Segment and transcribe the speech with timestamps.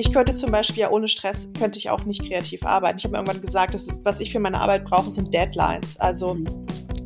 [0.00, 2.98] ich könnte zum Beispiel ja ohne Stress, könnte ich auch nicht kreativ arbeiten.
[2.98, 6.00] Ich habe irgendwann gesagt, dass, was ich für meine Arbeit brauche, sind Deadlines.
[6.00, 6.36] Also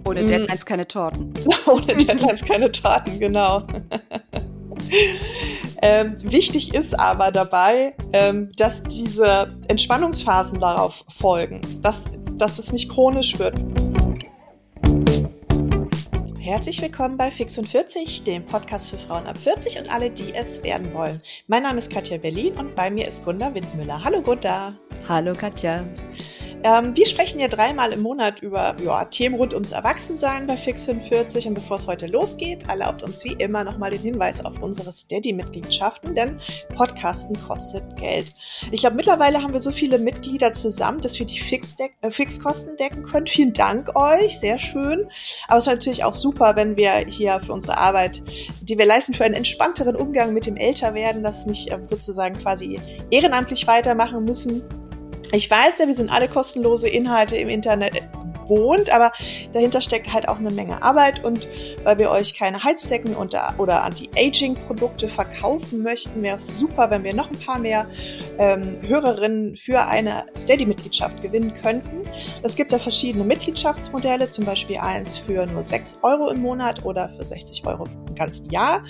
[0.05, 0.29] ohne mm.
[0.29, 1.35] Deadlines keine Torten.
[1.67, 3.65] ohne Deadlines keine Torten, genau.
[5.83, 12.91] Ähm, wichtig ist aber dabei, ähm, dass diese Entspannungsphasen darauf folgen, dass, dass es nicht
[12.91, 13.55] chronisch wird.
[16.45, 20.35] Herzlich willkommen bei Fix und 40, dem Podcast für Frauen ab 40 und alle, die
[20.35, 21.23] es werden wollen.
[21.47, 24.05] Mein Name ist Katja Berlin und bei mir ist Gunda Windmüller.
[24.05, 24.79] Hallo Gunda.
[25.09, 25.83] Hallo Katja.
[26.65, 30.87] Ähm, wir sprechen ja dreimal im Monat über ja, Themen rund ums Erwachsensein bei Fix
[30.87, 34.91] 40 und bevor es heute losgeht, erlaubt uns wie immer nochmal den Hinweis auf unsere
[34.91, 36.41] Steady-Mitgliedschaften, denn
[36.75, 38.35] Podcasten kostet Geld.
[38.73, 42.79] Ich glaube, mittlerweile haben wir so viele Mitglieder zusammen, dass wir die Fix äh, Fixkosten
[42.79, 43.27] decken können.
[43.27, 45.07] Vielen Dank euch, sehr schön.
[45.49, 48.23] Aber es ist natürlich auch super, wenn wir hier für unsere Arbeit,
[48.63, 52.81] die wir leisten, für einen entspannteren Umgang mit dem Älterwerden, das nicht äh, sozusagen quasi
[53.11, 54.63] ehrenamtlich weitermachen müssen,
[55.33, 58.03] ich weiß ja, wir sind alle kostenlose Inhalte im Internet
[58.49, 59.13] wohnt, aber
[59.53, 61.49] dahinter steckt halt auch eine Menge Arbeit und
[61.83, 67.31] weil wir euch keine Heizdecken oder Anti-Aging-Produkte verkaufen möchten, wäre es super, wenn wir noch
[67.31, 67.87] ein paar mehr
[68.39, 72.05] ähm, Hörerinnen für eine Steady-Mitgliedschaft gewinnen könnten.
[72.43, 77.09] Es gibt ja verschiedene Mitgliedschaftsmodelle, zum Beispiel eins für nur 6 Euro im Monat oder
[77.11, 78.85] für 60 Euro im ganzen Jahr.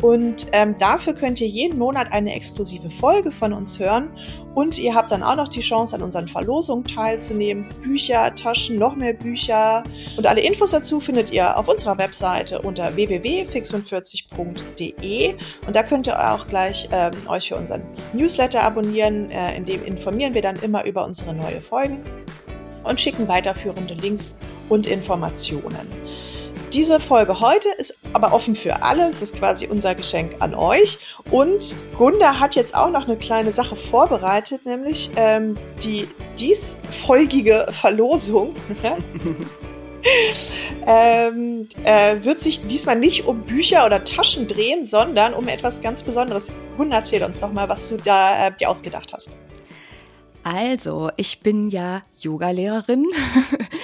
[0.00, 4.10] Und ähm, dafür könnt ihr jeden Monat eine exklusive Folge von uns hören
[4.54, 7.66] und ihr habt dann auch noch die Chance, an unseren Verlosungen teilzunehmen.
[7.82, 9.82] Bücher, Taschen, noch mehr Bücher
[10.16, 15.34] und alle Infos dazu findet ihr auf unserer Webseite unter www.fix45.de
[15.66, 19.30] und da könnt ihr auch gleich ähm, euch für unseren Newsletter abonnieren.
[19.30, 22.04] Äh, in dem informieren wir dann immer über unsere neue Folgen
[22.84, 24.32] und schicken weiterführende Links
[24.68, 25.88] und Informationen.
[26.72, 29.08] Diese Folge heute ist aber offen für alle.
[29.08, 30.98] Es ist quasi unser Geschenk an euch.
[31.30, 36.06] Und Gunda hat jetzt auch noch eine kleine Sache vorbereitet, nämlich ähm, die
[36.38, 38.54] diesfolgige Verlosung.
[40.86, 46.02] ähm, äh, wird sich diesmal nicht um Bücher oder Taschen drehen, sondern um etwas ganz
[46.02, 46.52] Besonderes.
[46.76, 49.30] Gunda, erzähl uns doch mal, was du da äh, dir ausgedacht hast.
[50.42, 53.06] Also, ich bin ja Yogalehrerin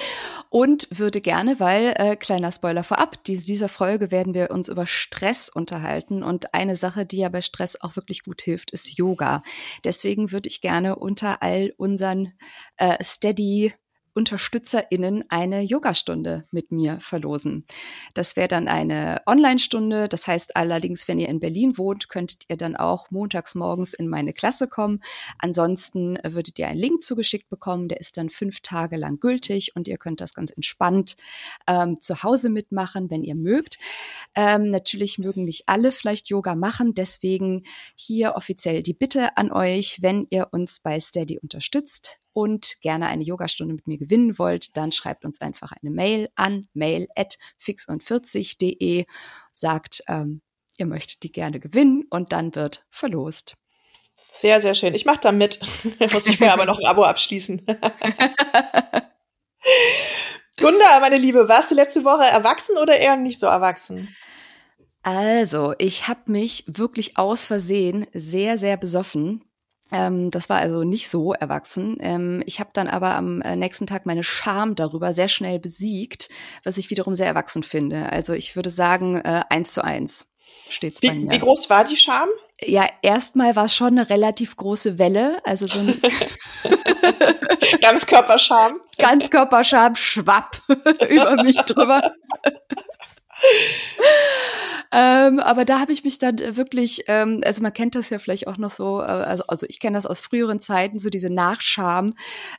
[0.55, 4.87] und würde gerne, weil, äh, kleiner Spoiler vorab, die, dieser Folge werden wir uns über
[4.87, 9.43] Stress unterhalten und eine Sache, die ja bei Stress auch wirklich gut hilft, ist Yoga.
[9.83, 12.31] Deswegen würde ich gerne unter all unseren
[12.77, 13.73] äh, Steady
[14.15, 17.65] UnterstützerInnen eine Yogastunde mit mir verlosen.
[18.13, 20.07] Das wäre dann eine Online-Stunde.
[20.07, 24.07] Das heißt allerdings, wenn ihr in Berlin wohnt, könntet ihr dann auch montags morgens in
[24.07, 25.01] meine Klasse kommen.
[25.37, 27.89] Ansonsten würdet ihr einen Link zugeschickt bekommen.
[27.89, 31.15] Der ist dann fünf Tage lang gültig und ihr könnt das ganz entspannt
[31.67, 33.77] ähm, zu Hause mitmachen, wenn ihr mögt.
[34.33, 36.93] Ähm, natürlich mögen nicht alle vielleicht Yoga machen.
[36.93, 37.63] Deswegen
[37.95, 43.23] hier offiziell die Bitte an euch, wenn ihr uns bei Steady unterstützt, und gerne eine
[43.23, 49.05] Yogastunde mit mir gewinnen wollt, dann schreibt uns einfach eine Mail an mail at fixund40.de,
[49.53, 50.41] sagt, ähm,
[50.77, 53.55] ihr möchtet die gerne gewinnen und dann wird verlost.
[54.33, 54.93] Sehr, sehr schön.
[54.93, 55.61] Ich mache da mit.
[56.11, 57.65] Muss ich mir aber noch ein Abo abschließen.
[60.57, 64.13] Gunda, meine Liebe, warst du letzte Woche erwachsen oder eher nicht so erwachsen?
[65.03, 69.41] Also, ich habe mich wirklich aus Versehen sehr, sehr besoffen
[69.91, 71.97] ähm, das war also nicht so erwachsen.
[71.99, 76.29] Ähm, ich habe dann aber am äh, nächsten Tag meine Scham darüber sehr schnell besiegt,
[76.63, 78.11] was ich wiederum sehr erwachsen finde.
[78.11, 80.27] Also ich würde sagen, äh, eins zu eins
[80.69, 81.31] steht's wie, bei mir.
[81.31, 82.29] Wie groß war die Scham?
[82.61, 86.01] Ja, erstmal war es schon eine relativ große Welle, also so ein
[87.81, 88.79] Ganzkörperscham.
[88.97, 90.61] Ganzkörperscham schwapp
[91.09, 92.01] über mich drüber.
[94.97, 98.47] Ähm, aber da habe ich mich dann wirklich, ähm, also man kennt das ja vielleicht
[98.47, 102.13] auch noch so, äh, also, also ich kenne das aus früheren Zeiten, so diese Nachscham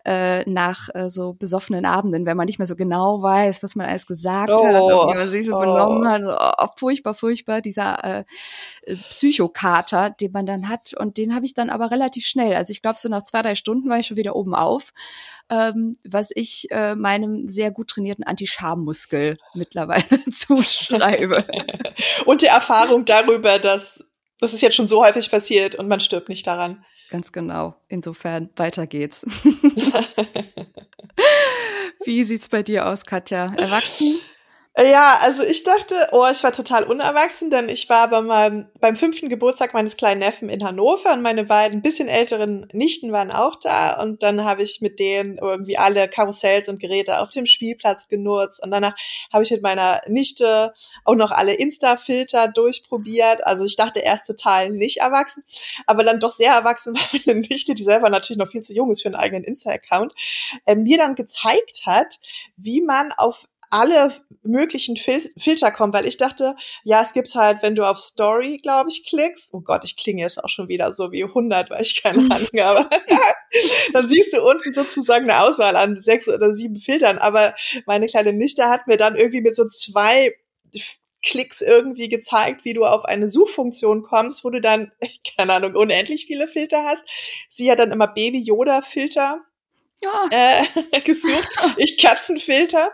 [0.04, 3.86] äh, nach äh, so besoffenen Abenden, wenn man nicht mehr so genau weiß, was man
[3.86, 5.60] alles gesagt oh, hat, wie man sich so oh.
[5.60, 6.22] benommen hat.
[6.58, 8.24] Oh, furchtbar, furchtbar, dieser äh,
[8.82, 10.92] äh, Psychokater, den man dann hat.
[10.92, 12.54] Und den habe ich dann aber relativ schnell.
[12.54, 14.92] Also ich glaube, so nach zwei, drei Stunden war ich schon wieder oben auf
[15.50, 21.44] ähm, was ich äh, meinem sehr gut trainierten Anti-Scham-Muskel mittlerweile zuschreibe.
[22.26, 24.04] und die Erfahrung darüber, dass
[24.38, 26.84] das ist jetzt schon so häufig passiert und man stirbt nicht daran.
[27.10, 27.74] Ganz genau.
[27.88, 29.24] Insofern, weiter geht's.
[32.04, 33.54] Wie sieht's bei dir aus, Katja?
[33.56, 34.18] Erwachsen?
[34.78, 38.94] Ja, also ich dachte, oh, ich war total unerwachsen, denn ich war bei meinem, beim
[38.94, 43.56] fünften Geburtstag meines kleinen Neffen in Hannover und meine beiden bisschen älteren Nichten waren auch
[43.56, 48.08] da und dann habe ich mit denen irgendwie alle Karussells und Geräte auf dem Spielplatz
[48.08, 48.94] genutzt und danach
[49.32, 50.74] habe ich mit meiner Nichte
[51.04, 53.46] auch noch alle Insta-Filter durchprobiert.
[53.46, 55.42] Also ich dachte, erste Teil nicht erwachsen,
[55.86, 58.90] aber dann doch sehr erwachsen war meine Nichte, die selber natürlich noch viel zu jung
[58.90, 60.12] ist für einen eigenen Insta-Account,
[60.66, 62.20] äh, mir dann gezeigt hat,
[62.58, 66.54] wie man auf alle möglichen Fil Filter kommen, weil ich dachte,
[66.84, 70.22] ja, es gibt halt, wenn du auf Story, glaube ich, klickst, oh Gott, ich klinge
[70.22, 72.88] jetzt auch schon wieder so wie 100, weil ich keine Ahnung habe,
[73.92, 77.54] dann siehst du unten sozusagen eine Auswahl an sechs oder sieben Filtern, aber
[77.86, 80.34] meine kleine Nichte hat mir dann irgendwie mit so zwei
[81.26, 84.92] Klicks irgendwie gezeigt, wie du auf eine Suchfunktion kommst, wo du dann,
[85.36, 87.04] keine Ahnung, unendlich viele Filter hast.
[87.50, 89.44] Sie hat dann immer Baby-Yoda-Filter
[90.02, 90.28] ja.
[90.30, 91.48] äh, gesucht.
[91.78, 92.90] Ich Katzenfilter.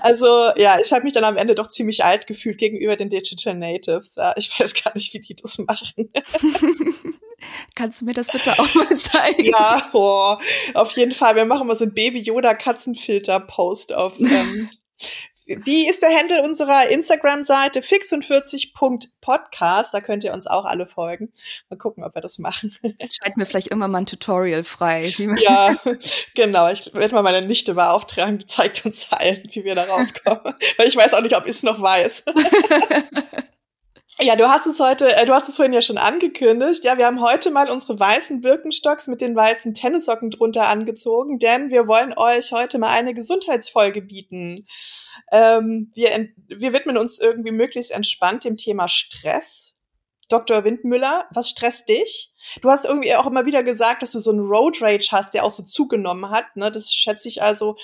[0.00, 3.54] Also ja, ich habe mich dann am Ende doch ziemlich alt gefühlt gegenüber den Digital
[3.54, 4.16] Natives.
[4.36, 6.10] Ich weiß gar nicht, wie die das machen.
[7.74, 9.44] Kannst du mir das bitte auch mal zeigen?
[9.44, 10.36] Ja, oh,
[10.74, 11.36] auf jeden Fall.
[11.36, 14.68] Wir machen mal so ein Baby Yoda Katzenfilter Post auf ähm,
[15.46, 17.80] wie ist der Handle unserer Instagram-Seite?
[17.80, 19.92] fix40.podcast.
[19.92, 21.32] Da könnt ihr uns auch alle folgen.
[21.68, 22.74] Mal gucken, ob wir das machen.
[22.82, 25.12] Schalten wir vielleicht immer mal ein Tutorial frei.
[25.18, 25.76] ja,
[26.34, 26.70] genau.
[26.70, 28.38] Ich werde mal meine Nichte beauftragen.
[28.38, 30.54] Die zeigt uns allen, wie wir darauf kommen.
[30.76, 32.24] Weil ich weiß auch nicht, ob ich es noch weiß.
[34.20, 36.84] Ja, du hast es heute, äh, du hast es vorhin ja schon angekündigt.
[36.84, 41.70] Ja, wir haben heute mal unsere weißen Birkenstocks mit den weißen Tennissocken drunter angezogen, denn
[41.70, 44.66] wir wollen euch heute mal eine Gesundheitsfolge bieten.
[45.32, 49.74] Ähm, wir, wir widmen uns irgendwie möglichst entspannt dem Thema Stress.
[50.28, 50.64] Dr.
[50.64, 52.32] Windmüller, was stresst dich?
[52.62, 55.44] Du hast irgendwie auch immer wieder gesagt, dass du so einen Road Rage hast, der
[55.44, 56.56] auch so zugenommen hat.
[56.56, 56.70] Ne?
[56.70, 57.76] Das schätze ich also,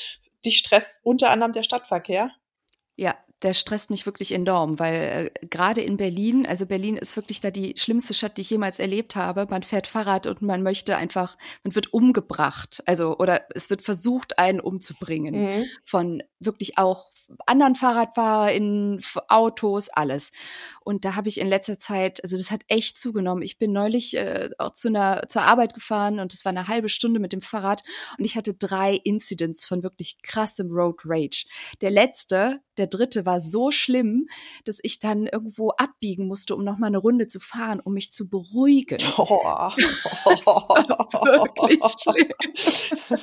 [0.44, 2.30] dich stresst unter anderem der Stadtverkehr.
[2.96, 7.40] Ja, der stresst mich wirklich enorm, weil äh, gerade in Berlin, also Berlin ist wirklich
[7.40, 9.46] da die schlimmste Stadt, die ich jemals erlebt habe.
[9.48, 14.38] Man fährt Fahrrad und man möchte einfach, man wird umgebracht, also oder es wird versucht,
[14.38, 15.64] einen umzubringen mhm.
[15.84, 17.10] von wirklich auch
[17.46, 20.30] anderen Fahrradfahrern, Autos, alles.
[20.82, 23.42] Und da habe ich in letzter Zeit, also das hat echt zugenommen.
[23.42, 26.88] Ich bin neulich äh, auch zu einer zur Arbeit gefahren und es war eine halbe
[26.88, 27.82] Stunde mit dem Fahrrad
[28.18, 31.44] und ich hatte drei Incidents von wirklich krassem Road Rage.
[31.82, 34.26] Der letzte, der dritte war so schlimm,
[34.64, 38.10] dass ich dann irgendwo abbiegen musste, um noch mal eine Runde zu fahren, um mich
[38.12, 38.98] zu beruhigen.
[40.26, 40.74] Oh.
[41.24, 42.32] wirklich schlimm.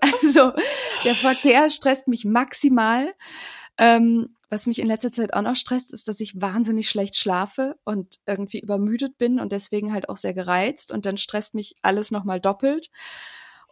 [0.00, 0.52] also
[1.04, 3.12] der Verkehr stresst mich maximal.
[3.78, 7.76] Ähm, was mich in letzter Zeit auch noch stresst, ist, dass ich wahnsinnig schlecht schlafe
[7.84, 12.10] und irgendwie übermüdet bin und deswegen halt auch sehr gereizt und dann stresst mich alles
[12.10, 12.90] nochmal doppelt.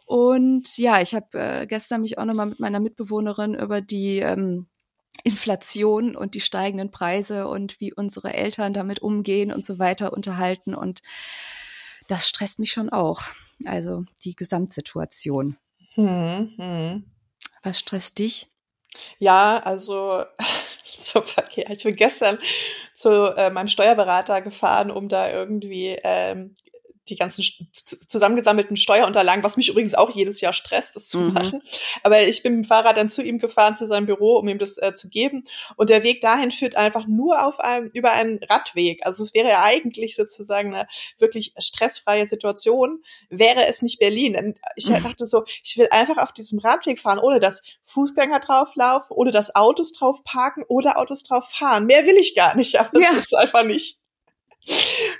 [0.05, 4.67] Und ja, ich habe äh, gestern mich auch nochmal mit meiner Mitbewohnerin über die ähm,
[5.23, 10.75] Inflation und die steigenden Preise und wie unsere Eltern damit umgehen und so weiter unterhalten.
[10.75, 11.01] Und
[12.07, 13.23] das stresst mich schon auch.
[13.65, 15.57] Also die Gesamtsituation.
[15.95, 17.05] Hm, hm.
[17.65, 18.47] Was stresst dich?
[19.17, 20.23] Ja, also
[20.85, 21.69] zum Verkehr.
[21.71, 22.37] Ich bin gestern
[22.93, 26.55] zu äh, meinem Steuerberater gefahren, um da irgendwie ähm,
[27.09, 31.33] die ganzen zusammengesammelten Steuerunterlagen, was mich übrigens auch jedes Jahr stresst, das zu mhm.
[31.33, 31.61] machen.
[32.03, 34.57] Aber ich bin mit dem Fahrrad dann zu ihm gefahren, zu seinem Büro, um ihm
[34.57, 35.43] das äh, zu geben.
[35.75, 39.05] Und der Weg dahin führt einfach nur auf einem, über einen Radweg.
[39.05, 40.87] Also es wäre ja eigentlich sozusagen eine
[41.17, 44.33] wirklich stressfreie Situation, wäre es nicht Berlin.
[44.33, 45.03] Denn ich mhm.
[45.03, 49.55] dachte so, ich will einfach auf diesem Radweg fahren, ohne dass Fußgänger drauflaufen, ohne dass
[49.55, 51.85] Autos drauf parken oder Autos drauf fahren.
[51.85, 52.75] Mehr will ich gar nicht.
[52.79, 53.17] Aber das ja.
[53.17, 53.99] ist einfach nicht.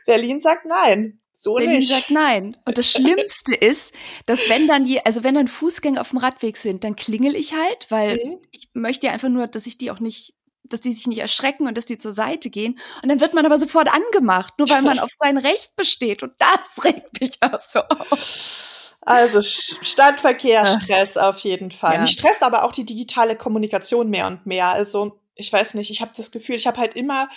[0.05, 1.21] Berlin sagt nein.
[1.37, 1.89] So Berlin nicht.
[1.89, 2.55] sagt nein.
[2.63, 3.93] Und das Schlimmste ist,
[4.25, 7.53] dass wenn dann je, also wenn dann Fußgänger auf dem Radweg sind, dann klingel ich
[7.53, 8.37] halt, weil mhm.
[8.51, 10.33] ich möchte ja einfach nur, dass ich die auch nicht,
[10.63, 12.79] dass die sich nicht erschrecken und dass die zur Seite gehen.
[13.03, 16.23] Und dann wird man aber sofort angemacht, nur weil man auf sein Recht besteht.
[16.23, 18.93] Und das regt mich auch so auf.
[19.01, 21.95] Also Stadtverkehr, Stress auf jeden Fall.
[21.95, 22.01] Ja.
[22.01, 24.69] Mich stresst aber auch die digitale Kommunikation mehr und mehr.
[24.69, 27.29] Also ich weiß nicht, ich habe das Gefühl, ich habe halt immer äh,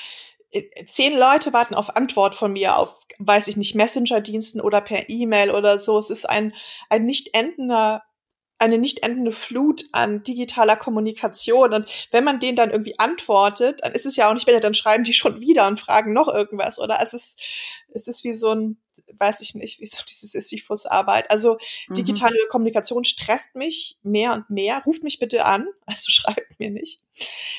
[0.86, 5.50] zehn Leute warten auf Antwort von mir auf, weiß ich nicht, Messenger-Diensten oder per E-Mail
[5.50, 5.98] oder so.
[5.98, 6.54] Es ist ein,
[6.88, 8.02] ein nicht endender
[8.58, 11.72] eine nicht endende Flut an digitaler Kommunikation.
[11.72, 14.74] Und wenn man denen dann irgendwie antwortet, dann ist es ja auch nicht besser, dann
[14.74, 16.80] schreiben die schon wieder und fragen noch irgendwas.
[16.80, 17.40] Oder es ist,
[17.92, 18.78] es ist wie so ein,
[19.18, 21.30] weiß ich nicht, wie so diese Sisyphus-Arbeit.
[21.30, 21.94] Also mhm.
[21.94, 22.50] digitale mhm.
[22.50, 24.82] Kommunikation stresst mich mehr und mehr.
[24.84, 27.02] Ruft mich bitte an, also schreibt mir nicht.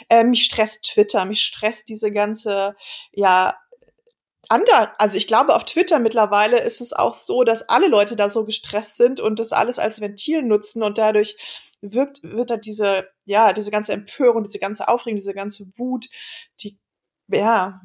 [0.09, 2.75] Äh, mich stresst Twitter, mich stresst diese ganze,
[3.11, 3.55] ja,
[4.49, 8.29] ander, also ich glaube, auf Twitter mittlerweile ist es auch so, dass alle Leute da
[8.29, 11.37] so gestresst sind und das alles als Ventil nutzen und dadurch
[11.81, 16.09] wirkt, wird da diese, ja, diese ganze Empörung, diese ganze Aufregung, diese ganze Wut,
[16.61, 16.77] die,
[17.27, 17.81] ja,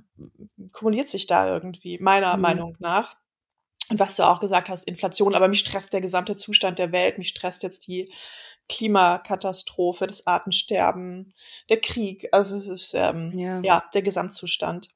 [0.73, 2.43] kumuliert sich da irgendwie, meiner mhm.
[2.43, 3.17] Meinung nach.
[3.91, 7.19] Und was du auch gesagt hast, Inflation, aber mich stresst der gesamte Zustand der Welt,
[7.19, 8.13] mich stresst jetzt die
[8.69, 11.35] Klimakatastrophe, das Artensterben,
[11.69, 12.29] der Krieg.
[12.33, 13.61] Also es ist ähm, ja.
[13.63, 14.91] ja der Gesamtzustand.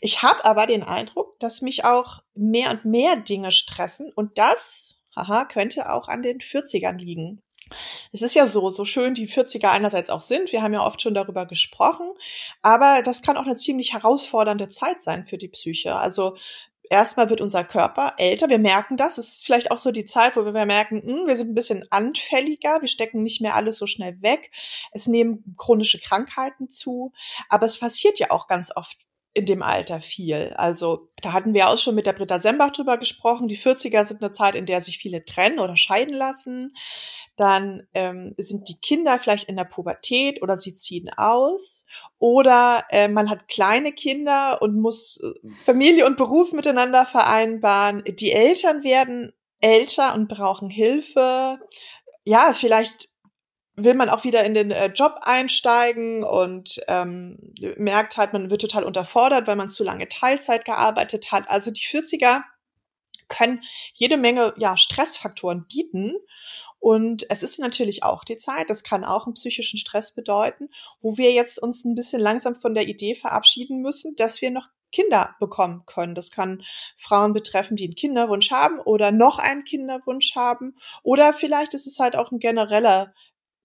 [0.00, 5.00] Ich habe aber den Eindruck, dass mich auch mehr und mehr Dinge stressen und das,
[5.16, 7.40] haha, könnte auch an den 40ern liegen.
[8.12, 10.52] Es ist ja so, so schön die 40er einerseits auch sind.
[10.52, 12.12] Wir haben ja oft schon darüber gesprochen.
[12.60, 15.96] Aber das kann auch eine ziemlich herausfordernde Zeit sein für die Psyche.
[15.96, 16.36] Also
[16.90, 18.48] erstmal wird unser Körper älter.
[18.48, 19.18] Wir merken das.
[19.18, 21.54] Es ist vielleicht auch so die Zeit, wo wir merken, mh, hm, wir sind ein
[21.54, 22.80] bisschen anfälliger.
[22.80, 24.50] Wir stecken nicht mehr alles so schnell weg.
[24.92, 27.12] Es nehmen chronische Krankheiten zu.
[27.48, 28.98] Aber es passiert ja auch ganz oft
[29.34, 30.54] in dem Alter viel.
[30.56, 33.48] Also da hatten wir auch schon mit der Britta Sembach drüber gesprochen.
[33.48, 36.72] Die 40er sind eine Zeit, in der sich viele trennen oder scheiden lassen.
[37.36, 41.84] Dann ähm, sind die Kinder vielleicht in der Pubertät oder sie ziehen aus.
[42.18, 48.04] Oder äh, man hat kleine Kinder und muss äh, Familie und Beruf miteinander vereinbaren.
[48.06, 51.58] Die Eltern werden älter und brauchen Hilfe.
[52.24, 53.08] Ja, vielleicht
[53.76, 57.38] will man auch wieder in den äh, Job einsteigen und ähm,
[57.76, 61.48] merkt halt, man wird total unterfordert, weil man zu lange Teilzeit gearbeitet hat.
[61.48, 62.42] Also die 40er
[63.28, 63.62] können
[63.94, 66.14] jede Menge ja, Stressfaktoren bieten.
[66.78, 70.68] Und es ist natürlich auch die Zeit, das kann auch einen psychischen Stress bedeuten,
[71.00, 74.68] wo wir jetzt uns ein bisschen langsam von der Idee verabschieden müssen, dass wir noch
[74.92, 76.14] Kinder bekommen können.
[76.14, 76.62] Das kann
[76.96, 80.76] Frauen betreffen, die einen Kinderwunsch haben oder noch einen Kinderwunsch haben.
[81.02, 83.12] Oder vielleicht ist es halt auch ein genereller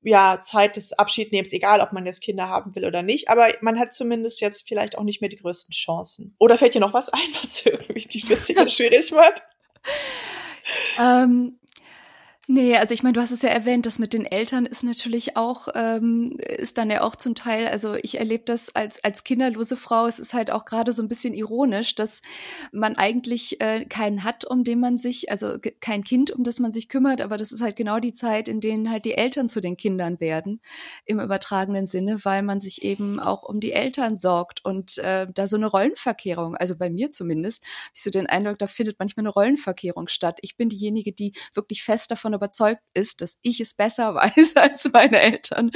[0.02, 3.30] ja, Zeit des Abschiednehmens, egal ob man jetzt Kinder haben will oder nicht.
[3.30, 6.36] Aber man hat zumindest jetzt vielleicht auch nicht mehr die größten Chancen.
[6.40, 9.44] Oder fällt dir noch was ein, was irgendwie die 40er schwierig macht?
[11.00, 11.59] Ähm,
[12.52, 15.38] Nee, also ich meine, du hast es ja erwähnt, das mit den Eltern ist natürlich
[15.38, 19.78] auch, ähm, ist dann ja auch zum Teil, also ich erlebe das als, als kinderlose
[19.78, 22.24] Frau, es ist halt auch gerade so ein bisschen ironisch, dass
[22.72, 26.72] man eigentlich äh, keinen hat, um den man sich, also kein Kind, um das man
[26.72, 29.62] sich kümmert, aber das ist halt genau die Zeit, in denen halt die Eltern zu
[29.62, 30.60] den Kindern werden,
[31.06, 35.46] im übertragenen Sinne, weil man sich eben auch um die Eltern sorgt und äh, da
[35.46, 37.64] so eine Rollenverkehrung, also bei mir zumindest,
[37.94, 40.40] ich so den Eindruck, da findet manchmal eine Rollenverkehrung statt.
[40.42, 44.92] Ich bin diejenige, die wirklich fest davon überzeugt ist, dass ich es besser weiß als
[44.92, 45.72] meine Eltern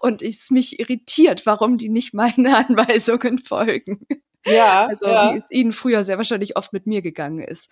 [0.00, 4.06] und es mich irritiert, warum die nicht meinen Anweisungen folgen.
[4.46, 5.32] Ja, also ja.
[5.32, 7.70] wie es ihnen früher sehr wahrscheinlich oft mit mir gegangen ist.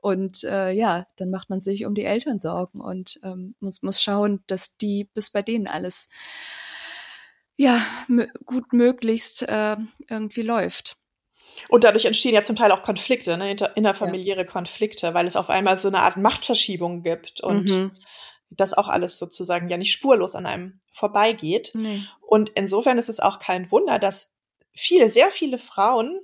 [0.00, 4.02] Und äh, ja, dann macht man sich um die Eltern Sorgen und ähm, muss, muss
[4.02, 6.08] schauen, dass die bis bei denen alles
[7.56, 7.80] ja
[8.44, 9.76] gut möglichst äh,
[10.08, 10.96] irgendwie läuft.
[11.68, 14.46] Und dadurch entstehen ja zum Teil auch Konflikte, ne, innerfamiliäre ja.
[14.46, 17.96] Konflikte, weil es auf einmal so eine Art Machtverschiebung gibt und mhm.
[18.50, 21.72] das auch alles sozusagen ja nicht spurlos an einem vorbeigeht.
[21.74, 22.02] Nee.
[22.20, 24.32] Und insofern ist es auch kein Wunder, dass
[24.74, 26.20] viele, sehr viele Frauen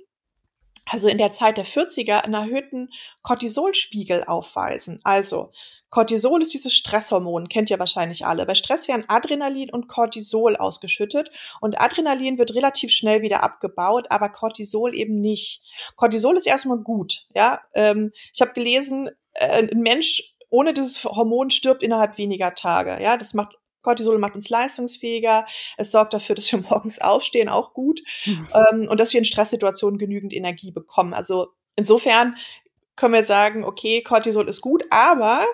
[0.89, 2.89] also in der Zeit der 40er einen erhöhten
[3.21, 4.99] Cortisolspiegel aufweisen.
[5.03, 5.51] Also
[5.89, 8.45] Cortisol ist dieses Stresshormon, kennt ihr wahrscheinlich alle.
[8.45, 11.29] Bei Stress werden Adrenalin und Cortisol ausgeschüttet
[11.61, 15.63] und Adrenalin wird relativ schnell wieder abgebaut, aber Cortisol eben nicht.
[15.95, 17.61] Cortisol ist erstmal gut, ja.
[17.73, 23.17] Ähm, ich habe gelesen, äh, ein Mensch ohne dieses Hormon stirbt innerhalb weniger Tage, ja.
[23.17, 25.45] Das macht Cortisol macht uns leistungsfähiger.
[25.77, 28.01] Es sorgt dafür, dass wir morgens aufstehen, auch gut.
[28.25, 28.47] Mhm.
[28.53, 31.13] Ähm, und dass wir in Stresssituationen genügend Energie bekommen.
[31.13, 32.35] Also insofern
[32.95, 35.45] können wir sagen, okay, Cortisol ist gut, aber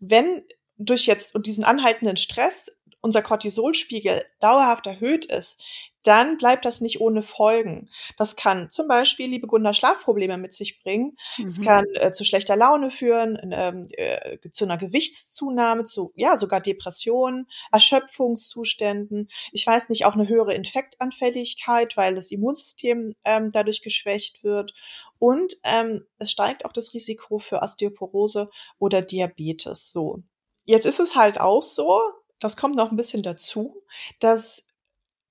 [0.00, 0.42] wenn
[0.78, 5.62] durch jetzt und diesen anhaltenden Stress unser Cortisolspiegel dauerhaft erhöht ist,
[6.04, 7.88] dann bleibt das nicht ohne Folgen.
[8.16, 11.16] Das kann zum Beispiel, liebe Gunda, Schlafprobleme mit sich bringen.
[11.44, 11.64] Es mhm.
[11.64, 17.48] kann äh, zu schlechter Laune führen, ähm, äh, zu einer Gewichtszunahme, zu ja sogar Depressionen,
[17.72, 19.28] Erschöpfungszuständen.
[19.52, 24.74] Ich weiß nicht, auch eine höhere Infektanfälligkeit, weil das Immunsystem ähm, dadurch geschwächt wird.
[25.18, 29.90] Und ähm, es steigt auch das Risiko für Osteoporose oder Diabetes.
[29.90, 30.22] So.
[30.66, 32.00] Jetzt ist es halt auch so,
[32.40, 33.82] das kommt noch ein bisschen dazu,
[34.20, 34.66] dass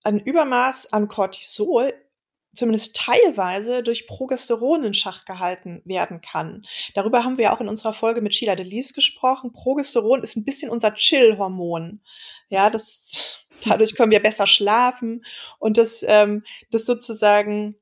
[0.04, 1.94] ein Übermaß an Cortisol
[2.56, 6.64] zumindest teilweise durch Progesteron in Schach gehalten werden kann.
[6.94, 9.54] Darüber haben wir auch in unserer Folge mit Sheila Delis gesprochen.
[9.54, 12.02] Progesteron ist ein bisschen unser Chill-Hormon.
[12.50, 15.24] Ja, das, dadurch können wir besser schlafen
[15.60, 17.76] und das, ähm, das sozusagen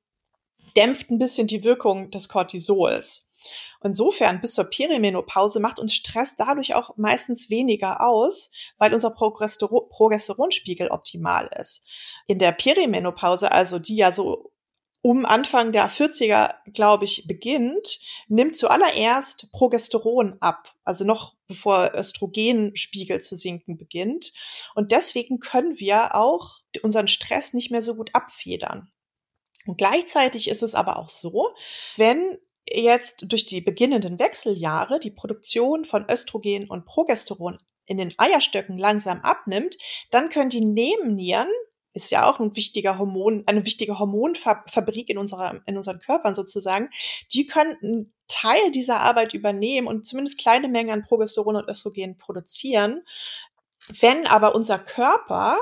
[0.78, 3.30] dämpft ein bisschen die Wirkung des Cortisols.
[3.84, 10.90] Insofern bis zur Perimenopause macht uns Stress dadurch auch meistens weniger aus, weil unser Progesteronspiegel
[10.90, 11.84] optimal ist.
[12.28, 14.52] In der Perimenopause, also die ja so
[15.04, 20.76] um Anfang der 40er, glaube ich, beginnt, nimmt zuallererst Progesteron ab.
[20.84, 24.32] Also noch bevor Östrogenspiegel zu sinken beginnt.
[24.76, 28.92] Und deswegen können wir auch unseren Stress nicht mehr so gut abfedern.
[29.66, 31.54] Und gleichzeitig ist es aber auch so,
[31.98, 32.38] wenn
[32.70, 39.20] jetzt durch die beginnenden Wechseljahre die Produktion von Östrogen und Progesteron in den Eierstöcken langsam
[39.22, 39.78] abnimmt,
[40.12, 41.48] dann können die Nebennieren
[41.94, 46.90] ist ja auch ein wichtiger Hormon, eine wichtige Hormonfabrik in unserer, in unseren Körpern sozusagen.
[47.34, 52.18] Die können einen Teil dieser Arbeit übernehmen und zumindest kleine Mengen an Progesteron und Östrogen
[52.18, 53.04] produzieren.
[54.00, 55.58] Wenn aber unser Körper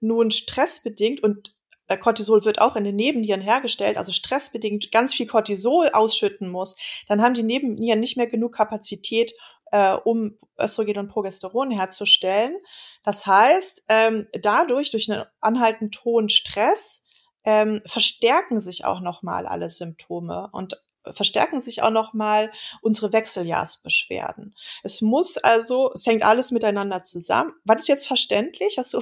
[0.00, 1.55] nun stressbedingt und
[2.00, 6.76] Cortisol wird auch in den Nebennieren hergestellt, also stressbedingt ganz viel Cortisol ausschütten muss,
[7.06, 9.32] dann haben die Nebennieren nicht mehr genug Kapazität,
[9.70, 12.56] äh, um Östrogen und Progesteron herzustellen.
[13.04, 17.04] Das heißt, ähm, dadurch, durch einen anhaltend hohen Stress,
[17.44, 20.82] ähm, verstärken sich auch nochmal alle Symptome und
[21.14, 24.54] verstärken sich auch nochmal unsere Wechseljahrsbeschwerden.
[24.82, 27.52] Es muss also, es hängt alles miteinander zusammen.
[27.64, 28.76] War das jetzt verständlich?
[28.78, 29.00] Hast du,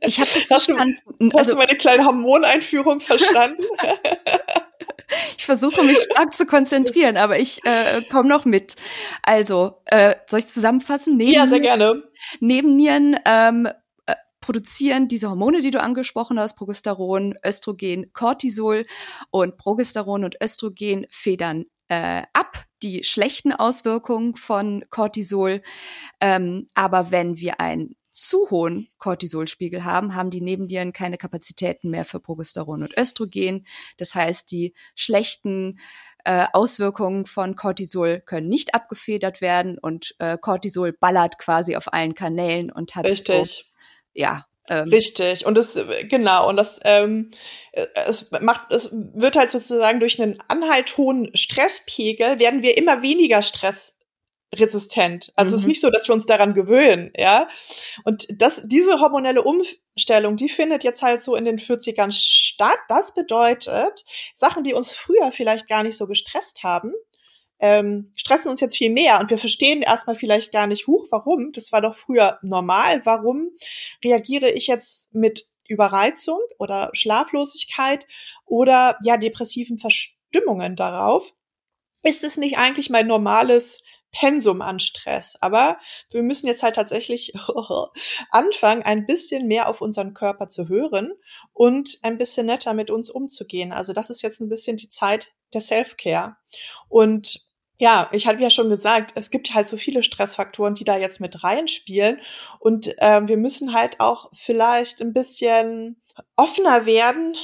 [0.00, 0.98] ich habe das verstanden.
[1.18, 3.64] Du, hast also, du meine kleine Hormoneinführung verstanden?
[5.38, 8.76] Ich versuche mich stark zu konzentrieren, aber ich äh, komme noch mit.
[9.22, 11.16] Also, äh, soll ich zusammenfassen?
[11.16, 12.02] Neben, ja, sehr gerne.
[12.40, 13.72] Nebennieren ähm, äh,
[14.40, 18.86] produzieren diese Hormone, die du angesprochen hast, Progesteron, Östrogen, Cortisol
[19.30, 25.62] und Progesteron und Östrogen federn äh, ab, die schlechten Auswirkungen von Cortisol.
[26.20, 32.04] Ähm, aber wenn wir ein zu hohen Cortisolspiegel haben, haben die Nebennieren keine Kapazitäten mehr
[32.04, 33.66] für Progesteron und Östrogen.
[33.98, 35.78] Das heißt, die schlechten
[36.24, 42.14] äh, Auswirkungen von Cortisol können nicht abgefedert werden und äh, Cortisol ballert quasi auf allen
[42.14, 43.69] Kanälen und hat Richtig.
[44.12, 45.44] Ja, ähm, Richtig.
[45.46, 47.30] Und es, genau, und das, ähm,
[47.72, 53.42] es macht, es wird halt sozusagen durch einen anhalt hohen Stresspegel werden wir immer weniger
[53.42, 53.98] Stress
[54.54, 55.32] resistent.
[55.34, 55.54] Also mhm.
[55.54, 55.68] es ist mhm.
[55.68, 57.48] nicht so, dass wir uns daran gewöhnen, ja.
[58.04, 62.78] Und das, diese hormonelle Umstellung, die findet jetzt halt so in den 40ern statt.
[62.88, 66.92] Das bedeutet, Sachen, die uns früher vielleicht gar nicht so gestresst haben,
[67.60, 71.52] ähm, stressen uns jetzt viel mehr und wir verstehen erstmal vielleicht gar nicht, huch, warum?
[71.52, 73.02] Das war doch früher normal.
[73.04, 73.50] Warum
[74.04, 78.06] reagiere ich jetzt mit Überreizung oder Schlaflosigkeit
[78.46, 81.32] oder ja depressiven Verstimmungen darauf?
[82.02, 85.36] Ist es nicht eigentlich mein normales Pensum an Stress.
[85.40, 85.78] Aber
[86.10, 87.32] wir müssen jetzt halt tatsächlich
[88.30, 91.12] anfangen, ein bisschen mehr auf unseren Körper zu hören
[91.52, 93.72] und ein bisschen netter mit uns umzugehen.
[93.72, 96.36] Also das ist jetzt ein bisschen die Zeit der Self-Care.
[96.88, 97.49] Und
[97.80, 101.18] ja, ich hatte ja schon gesagt, es gibt halt so viele Stressfaktoren, die da jetzt
[101.18, 102.20] mit reinspielen.
[102.58, 105.98] Und äh, wir müssen halt auch vielleicht ein bisschen
[106.36, 107.34] offener werden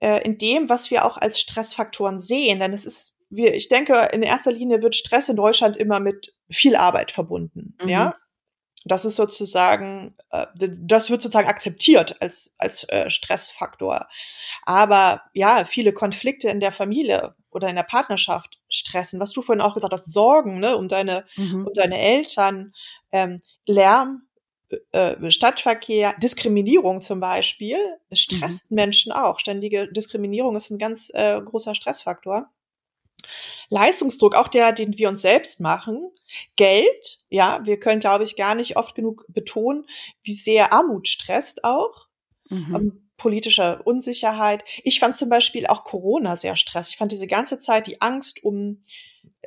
[0.00, 2.60] äh, in dem, was wir auch als Stressfaktoren sehen.
[2.60, 6.36] Denn es ist wir, ich denke, in erster Linie wird Stress in Deutschland immer mit
[6.50, 7.74] viel Arbeit verbunden.
[7.82, 7.88] Mhm.
[7.88, 8.14] Ja,
[8.84, 14.06] das ist sozusagen, äh, das wird sozusagen akzeptiert als als äh, Stressfaktor.
[14.64, 19.20] Aber ja, viele Konflikte in der Familie oder in der Partnerschaft stressen.
[19.20, 21.66] Was du vorhin auch gesagt hast, Sorgen ne, um deine mhm.
[21.66, 22.74] um deine Eltern,
[23.12, 24.26] ähm, Lärm,
[24.92, 27.78] äh, Stadtverkehr, Diskriminierung zum Beispiel,
[28.10, 28.76] es stresst mhm.
[28.76, 29.38] Menschen auch.
[29.38, 32.50] Ständige Diskriminierung ist ein ganz äh, großer Stressfaktor.
[33.68, 36.10] Leistungsdruck, auch der, den wir uns selbst machen,
[36.56, 39.86] Geld, ja, wir können, glaube ich, gar nicht oft genug betonen,
[40.22, 42.08] wie sehr Armut stresst auch.
[42.48, 42.74] Mhm.
[42.74, 44.64] Um, ähm, politische Unsicherheit.
[44.82, 46.94] Ich fand zum Beispiel auch Corona sehr stressig.
[46.94, 48.80] Ich fand diese ganze Zeit die Angst um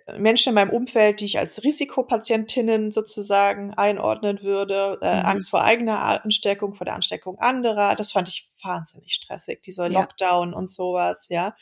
[0.06, 5.26] äh, Menschen in meinem Umfeld, die ich als Risikopatientinnen sozusagen einordnen würde, äh, mhm.
[5.26, 7.96] Angst vor eigener Ansteckung, vor der Ansteckung anderer.
[7.96, 10.58] Das fand ich wahnsinnig stressig, dieser Lockdown ja.
[10.58, 11.56] und sowas, ja.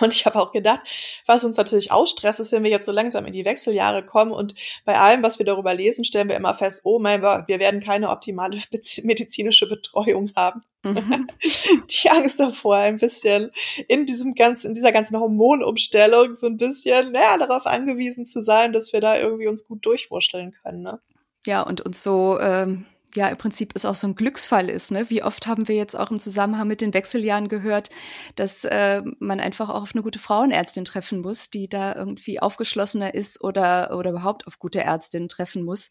[0.00, 0.80] Und ich habe auch gedacht,
[1.26, 4.54] was uns natürlich ausstresst, ist, wenn wir jetzt so langsam in die Wechseljahre kommen und
[4.84, 7.80] bei allem, was wir darüber lesen, stellen wir immer fest, oh mein Gott, wir werden
[7.80, 8.58] keine optimale
[9.02, 10.62] medizinische Betreuung haben.
[10.82, 11.28] Mhm.
[11.90, 13.50] Die Angst davor, ein bisschen
[13.88, 18.72] in diesem ganzen, in dieser ganzen Hormonumstellung so ein bisschen, naja, darauf angewiesen zu sein,
[18.72, 20.82] dass wir da irgendwie uns gut durchwurschteln können.
[20.82, 21.00] Ne?
[21.46, 24.90] Ja, und uns so ähm, ja im Prinzip es auch so ein Glücksfall ist.
[24.90, 25.10] Ne?
[25.10, 27.90] Wie oft haben wir jetzt auch im Zusammenhang mit den Wechseljahren gehört,
[28.36, 33.14] dass äh, man einfach auch auf eine gute Frauenärztin treffen muss, die da irgendwie aufgeschlossener
[33.14, 35.90] ist oder, oder überhaupt auf gute Ärztinnen treffen muss,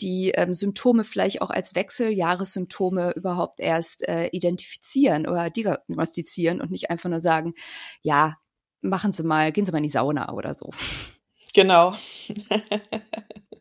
[0.00, 6.90] die ähm, Symptome vielleicht auch als Wechseljahressymptome überhaupt erst äh, identifizieren oder diagnostizieren und nicht
[6.90, 7.54] einfach nur sagen,
[8.02, 8.36] ja,
[8.80, 10.70] machen Sie mal, gehen Sie mal in die Sauna oder so.
[11.54, 11.94] Genau.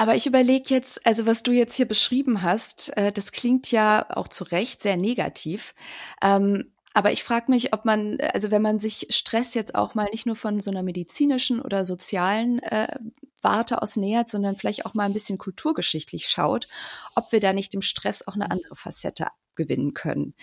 [0.00, 4.06] Aber ich überlege jetzt, also was du jetzt hier beschrieben hast, äh, das klingt ja
[4.16, 5.74] auch zu Recht sehr negativ.
[6.22, 10.08] Ähm, Aber ich frage mich, ob man, also wenn man sich Stress jetzt auch mal
[10.10, 12.98] nicht nur von so einer medizinischen oder sozialen äh,
[13.42, 16.66] Warte aus nähert, sondern vielleicht auch mal ein bisschen kulturgeschichtlich schaut,
[17.14, 20.34] ob wir da nicht dem Stress auch eine andere Facette gewinnen können.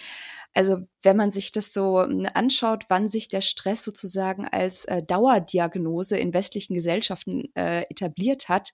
[0.54, 5.04] Also wenn man sich das so hm, anschaut, wann sich der Stress sozusagen als äh,
[5.04, 8.74] Dauerdiagnose in westlichen Gesellschaften äh, etabliert hat,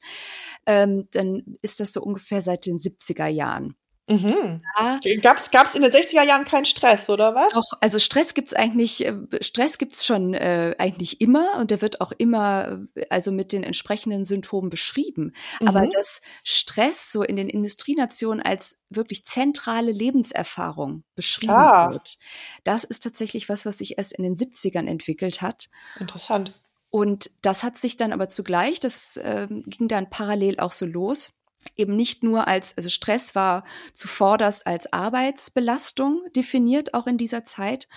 [0.65, 3.75] ähm, dann ist das so ungefähr seit den 70er Jahren.
[4.07, 4.61] Mhm.
[4.77, 4.99] Ja.
[5.21, 7.53] Gab's, gab's in den 60er Jahren keinen Stress, oder was?
[7.53, 12.01] Doch, also Stress gibt's eigentlich, äh, Stress gibt's schon äh, eigentlich immer und der wird
[12.01, 15.33] auch immer, äh, also mit den entsprechenden Symptomen beschrieben.
[15.61, 15.67] Mhm.
[15.69, 21.91] Aber dass Stress so in den Industrienationen als wirklich zentrale Lebenserfahrung beschrieben ah.
[21.91, 22.17] wird,
[22.65, 25.69] das ist tatsächlich was, was sich erst in den 70ern entwickelt hat.
[25.97, 26.59] Interessant.
[26.89, 31.31] Und das hat sich dann aber zugleich, das äh, ging dann parallel auch so los,
[31.75, 37.87] eben nicht nur als, also Stress war zuvorderst als Arbeitsbelastung definiert, auch in dieser Zeit.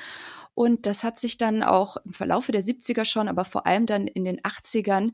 [0.54, 4.06] Und das hat sich dann auch im Verlaufe der 70er schon, aber vor allem dann
[4.06, 5.12] in den 80ern,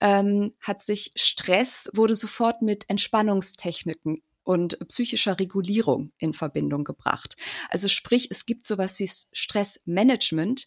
[0.00, 7.36] ähm, hat sich Stress, wurde sofort mit Entspannungstechniken und psychischer Regulierung in Verbindung gebracht.
[7.68, 10.66] Also sprich, es gibt sowas wie Stressmanagement,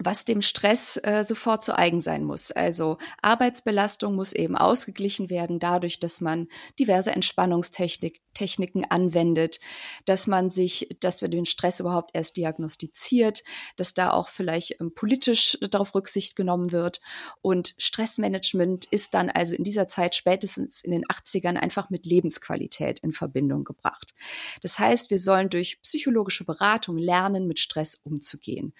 [0.00, 2.50] was dem Stress äh, sofort zu eigen sein muss.
[2.50, 6.48] Also Arbeitsbelastung muss eben ausgeglichen werden dadurch, dass man
[6.80, 9.60] diverse Entspannungstechniken anwendet,
[10.04, 13.44] dass man sich, dass wir den Stress überhaupt erst diagnostiziert,
[13.76, 17.00] dass da auch vielleicht ähm, politisch darauf Rücksicht genommen wird.
[17.40, 22.98] Und Stressmanagement ist dann also in dieser Zeit spätestens in den 80ern einfach mit Lebensqualität
[22.98, 24.12] in Verbindung gebracht.
[24.60, 28.74] Das heißt, wir sollen durch psychologische Beratung lernen, mit Stress umzugehen.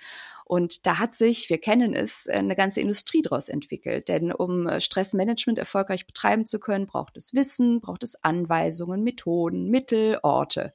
[0.45, 4.09] Und da hat sich, wir kennen es, eine ganze Industrie daraus entwickelt.
[4.09, 9.71] Denn um äh, Stressmanagement erfolgreich betreiben zu können, braucht es Wissen, braucht es Anweisungen, Methoden,
[9.71, 10.75] Mittel, Orte.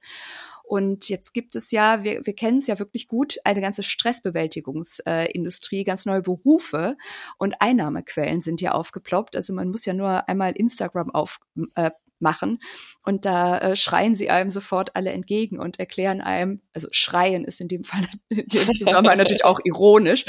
[0.69, 5.79] Und jetzt gibt es ja, wir, wir kennen es ja wirklich gut, eine ganze Stressbewältigungsindustrie,
[5.79, 6.95] äh, ganz neue Berufe
[7.39, 9.35] und Einnahmequellen sind ja aufgeploppt.
[9.35, 11.39] Also man muss ja nur einmal Instagram auf,
[11.73, 12.59] äh, machen.
[13.01, 17.61] Und da äh, schreien sie einem sofort alle entgegen und erklären einem, also schreien ist
[17.61, 20.25] in dem Fall in dem Zusammenhang natürlich auch ironisch,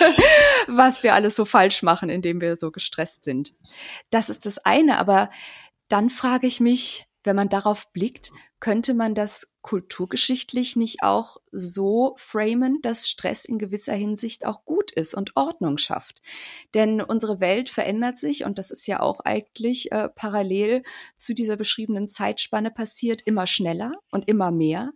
[0.66, 3.54] was wir alles so falsch machen, indem wir so gestresst sind.
[4.10, 5.30] Das ist das eine, aber
[5.88, 8.30] dann frage ich mich, wenn man darauf blickt,
[8.60, 14.90] könnte man das kulturgeschichtlich nicht auch so framen, dass Stress in gewisser Hinsicht auch gut
[14.90, 16.22] ist und Ordnung schafft.
[16.72, 20.82] Denn unsere Welt verändert sich und das ist ja auch eigentlich äh, parallel
[21.16, 24.92] zu dieser beschriebenen Zeitspanne passiert, immer schneller und immer mehr.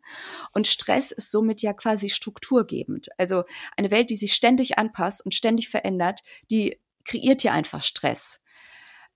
[0.53, 3.09] Und Stress ist somit ja quasi strukturgebend.
[3.19, 3.45] Also
[3.77, 8.41] eine Welt, die sich ständig anpasst und ständig verändert, die kreiert ja einfach Stress.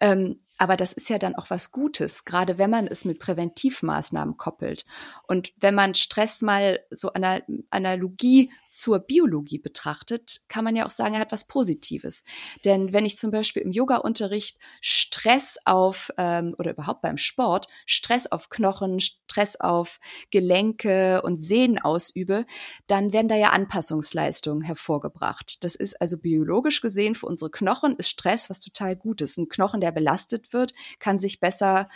[0.01, 4.37] Ähm, aber das ist ja dann auch was Gutes, gerade wenn man es mit Präventivmaßnahmen
[4.37, 4.85] koppelt.
[5.27, 10.91] Und wenn man Stress mal so einer Analogie zur Biologie betrachtet, kann man ja auch
[10.91, 12.25] sagen, er hat was Positives.
[12.65, 18.27] Denn wenn ich zum Beispiel im Yoga-Unterricht Stress auf, ähm, oder überhaupt beim Sport, Stress
[18.27, 22.47] auf Knochen, Stress auf Gelenke und Sehnen ausübe,
[22.89, 25.63] dann werden da ja Anpassungsleistungen hervorgebracht.
[25.63, 29.37] Das ist also biologisch gesehen für unsere Knochen ist Stress was total Gutes.
[29.37, 31.89] Ein Knochen, der belastet wird, kann sich besser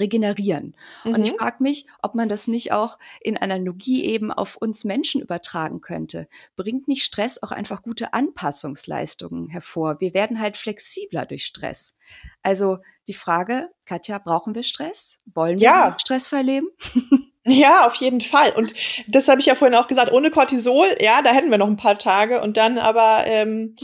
[0.00, 0.76] regenerieren.
[1.04, 1.14] Mhm.
[1.14, 1.38] Und ich mhm.
[1.38, 6.28] frage mich, ob man das nicht auch in Analogie eben auf uns Menschen übertragen könnte.
[6.56, 10.00] Bringt nicht Stress auch einfach gute Anpassungsleistungen hervor?
[10.00, 11.96] Wir werden halt flexibler durch Stress.
[12.42, 15.20] Also die Frage, Katja, brauchen wir Stress?
[15.26, 15.96] Wollen wir ja.
[15.98, 16.68] Stress verleben?
[17.50, 18.52] Ja, auf jeden Fall.
[18.52, 18.74] Und
[19.06, 21.78] das habe ich ja vorhin auch gesagt, ohne Cortisol, ja, da hätten wir noch ein
[21.78, 23.74] paar Tage und dann aber ähm,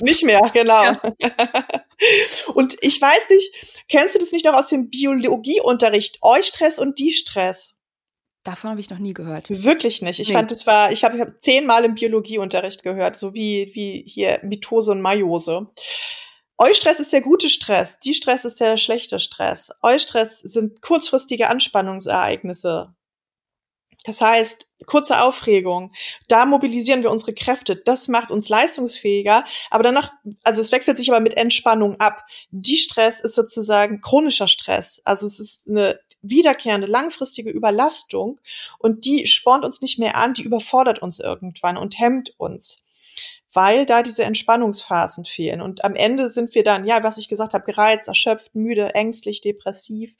[0.00, 0.82] nicht mehr, genau.
[0.82, 1.00] Ja.
[2.54, 6.18] und ich weiß nicht, kennst du das nicht noch aus dem Biologieunterricht?
[6.22, 7.74] Eustress und Distress.
[8.42, 9.50] Davon habe ich noch nie gehört.
[9.50, 10.18] Wirklich nicht.
[10.18, 10.34] Ich nee.
[10.34, 14.40] fand, es war, ich habe ich hab zehnmal im Biologieunterricht gehört, so wie, wie hier
[14.42, 15.66] Mitose und Meiose.
[16.56, 19.70] Eustress ist der gute Stress, die Stress ist der schlechte Stress.
[19.82, 22.94] Eustress sind kurzfristige Anspannungsereignisse.
[24.04, 25.92] Das heißt, kurze Aufregung,
[26.28, 31.10] da mobilisieren wir unsere Kräfte, das macht uns leistungsfähiger, aber danach, also es wechselt sich
[31.10, 32.24] aber mit Entspannung ab.
[32.50, 38.38] Die Stress ist sozusagen chronischer Stress, also es ist eine wiederkehrende, langfristige Überlastung
[38.78, 42.82] und die spornt uns nicht mehr an, die überfordert uns irgendwann und hemmt uns
[43.52, 45.60] weil da diese Entspannungsphasen fehlen.
[45.60, 49.40] Und am Ende sind wir dann, ja, was ich gesagt habe, gereizt, erschöpft, müde, ängstlich,
[49.40, 50.16] depressiv.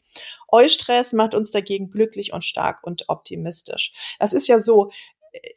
[0.48, 3.92] Eustress macht uns dagegen glücklich und stark und optimistisch.
[4.18, 4.90] Das ist ja so,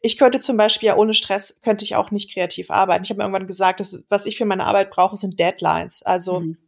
[0.02, 3.04] ich könnte zum Beispiel ja ohne Stress könnte ich auch nicht kreativ arbeiten.
[3.04, 6.02] Ich habe mir irgendwann gesagt, dass, was ich für meine Arbeit brauche, sind Deadlines.
[6.02, 6.58] Also mhm.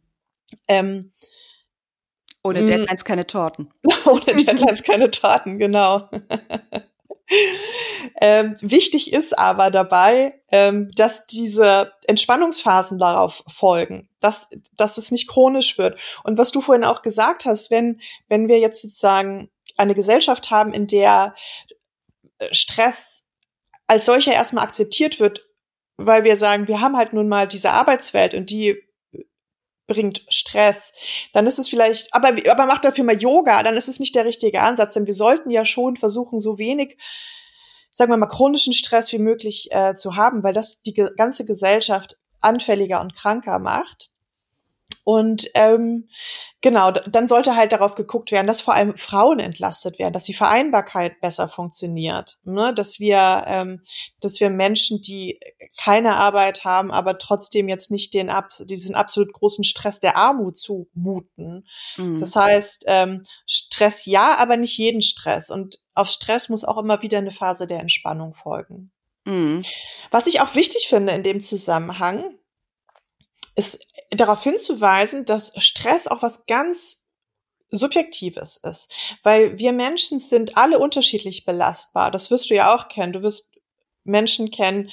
[0.67, 1.11] ähm,
[2.43, 3.73] ohne Deadlines keine Torten.
[4.05, 6.09] ohne Deadlines keine Torten, genau.
[8.19, 15.27] Ähm, wichtig ist aber dabei, ähm, dass diese Entspannungsphasen darauf folgen, dass, dass es nicht
[15.27, 15.99] chronisch wird.
[16.23, 20.73] Und was du vorhin auch gesagt hast, wenn, wenn wir jetzt sozusagen eine Gesellschaft haben,
[20.73, 21.35] in der
[22.39, 23.25] äh, Stress
[23.87, 25.45] als solcher erstmal akzeptiert wird,
[25.97, 28.86] weil wir sagen, wir haben halt nun mal diese Arbeitswelt und die
[29.87, 30.93] bringt Stress,
[31.33, 34.25] dann ist es vielleicht, aber, aber macht dafür mal Yoga, dann ist es nicht der
[34.25, 36.97] richtige Ansatz, denn wir sollten ja schon versuchen, so wenig,
[37.91, 42.17] sagen wir mal, chronischen Stress wie möglich äh, zu haben, weil das die ganze Gesellschaft
[42.41, 44.11] anfälliger und kranker macht.
[45.07, 46.09] Und ähm,
[46.59, 50.33] genau, dann sollte halt darauf geguckt werden, dass vor allem Frauen entlastet werden, dass die
[50.33, 52.73] Vereinbarkeit besser funktioniert, ne?
[52.73, 53.83] dass wir, ähm,
[54.19, 55.39] dass wir Menschen, die
[55.81, 58.29] keine Arbeit haben, aber trotzdem jetzt nicht den
[58.65, 61.65] diesen absolut großen Stress der Armut zumuten.
[61.95, 62.19] Mhm.
[62.19, 65.49] Das heißt, ähm, Stress ja, aber nicht jeden Stress.
[65.49, 68.91] Und auf Stress muss auch immer wieder eine Phase der Entspannung folgen.
[69.23, 69.63] Mhm.
[70.11, 72.25] Was ich auch wichtig finde in dem Zusammenhang,
[73.55, 73.79] ist
[74.11, 77.05] darauf hinzuweisen, dass Stress auch was ganz
[77.69, 78.93] Subjektives ist,
[79.23, 82.11] weil wir Menschen sind alle unterschiedlich belastbar.
[82.11, 83.11] Das wirst du ja auch kennen.
[83.11, 83.51] Du wirst
[84.05, 84.89] Menschen kennen,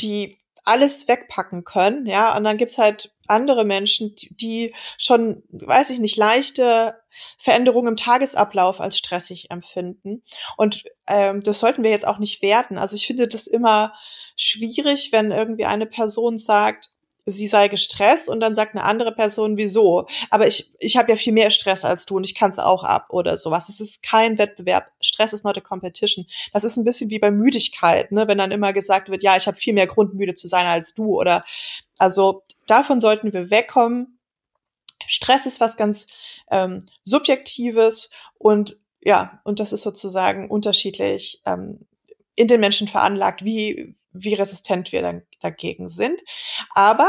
[0.00, 5.98] die alles wegpacken können, ja, und dann gibt's halt andere Menschen, die schon, weiß ich
[5.98, 7.00] nicht, leichte
[7.36, 10.22] Veränderungen im Tagesablauf als stressig empfinden.
[10.56, 12.78] Und ähm, das sollten wir jetzt auch nicht werten.
[12.78, 13.94] Also ich finde das immer
[14.36, 16.90] schwierig, wenn irgendwie eine Person sagt,
[17.26, 20.06] sie sei gestresst und dann sagt eine andere Person, wieso?
[20.30, 22.82] Aber ich, ich habe ja viel mehr Stress als du und ich kann es auch
[22.82, 23.68] ab oder sowas.
[23.68, 24.90] Es ist kein Wettbewerb.
[25.00, 26.26] Stress ist not a competition.
[26.52, 28.26] Das ist ein bisschen wie bei Müdigkeit, ne?
[28.26, 30.94] wenn dann immer gesagt wird, ja, ich habe viel mehr Grund, müde zu sein als
[30.94, 31.18] du.
[31.18, 31.44] Oder
[31.98, 34.18] also davon sollten wir wegkommen.
[35.06, 36.06] Stress ist was ganz
[36.50, 41.86] ähm, Subjektives und ja, und das ist sozusagen unterschiedlich ähm,
[42.36, 46.20] in den Menschen veranlagt, wie, wie resistent wir dann dagegen sind.
[46.74, 47.08] Aber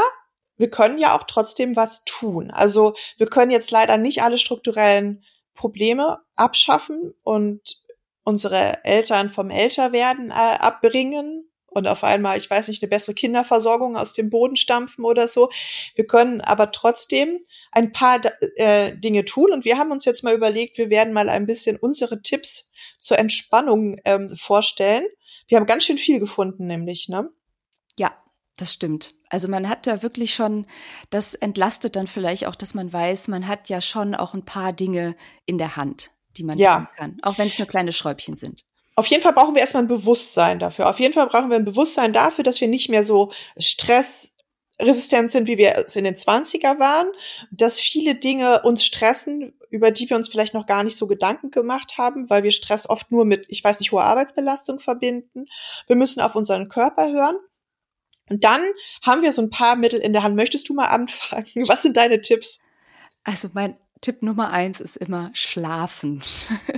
[0.56, 2.50] wir können ja auch trotzdem was tun.
[2.50, 7.82] Also wir können jetzt leider nicht alle strukturellen Probleme abschaffen und
[8.24, 13.96] unsere Eltern vom Älterwerden äh, abbringen und auf einmal, ich weiß nicht, eine bessere Kinderversorgung
[13.96, 15.50] aus dem Boden stampfen oder so.
[15.96, 17.40] Wir können aber trotzdem
[17.72, 18.20] ein paar
[18.56, 21.76] äh, Dinge tun und wir haben uns jetzt mal überlegt, wir werden mal ein bisschen
[21.76, 25.04] unsere Tipps zur Entspannung ähm, vorstellen
[25.46, 27.30] wir haben ganz schön viel gefunden, nämlich, ne?
[27.98, 28.12] Ja,
[28.56, 29.14] das stimmt.
[29.28, 30.66] Also man hat da wirklich schon,
[31.10, 34.72] das entlastet dann vielleicht auch, dass man weiß, man hat ja schon auch ein paar
[34.72, 36.76] Dinge in der Hand, die man ja.
[36.76, 38.64] tun kann, auch wenn es nur kleine Schräubchen sind.
[38.96, 40.88] Auf jeden Fall brauchen wir erstmal ein Bewusstsein dafür.
[40.88, 44.34] Auf jeden Fall brauchen wir ein Bewusstsein dafür, dass wir nicht mehr so Stress
[44.80, 47.08] resistent sind, wie wir es in den 20er waren,
[47.50, 51.50] dass viele Dinge uns stressen, über die wir uns vielleicht noch gar nicht so Gedanken
[51.50, 55.46] gemacht haben, weil wir Stress oft nur mit, ich weiß nicht, hoher Arbeitsbelastung verbinden.
[55.88, 57.34] Wir müssen auf unseren Körper hören.
[58.30, 58.64] Und dann
[59.02, 60.36] haben wir so ein paar Mittel in der Hand.
[60.36, 61.66] Möchtest du mal anfangen?
[61.66, 62.60] Was sind deine Tipps?
[63.24, 66.22] Also mein Tipp Nummer eins ist immer schlafen,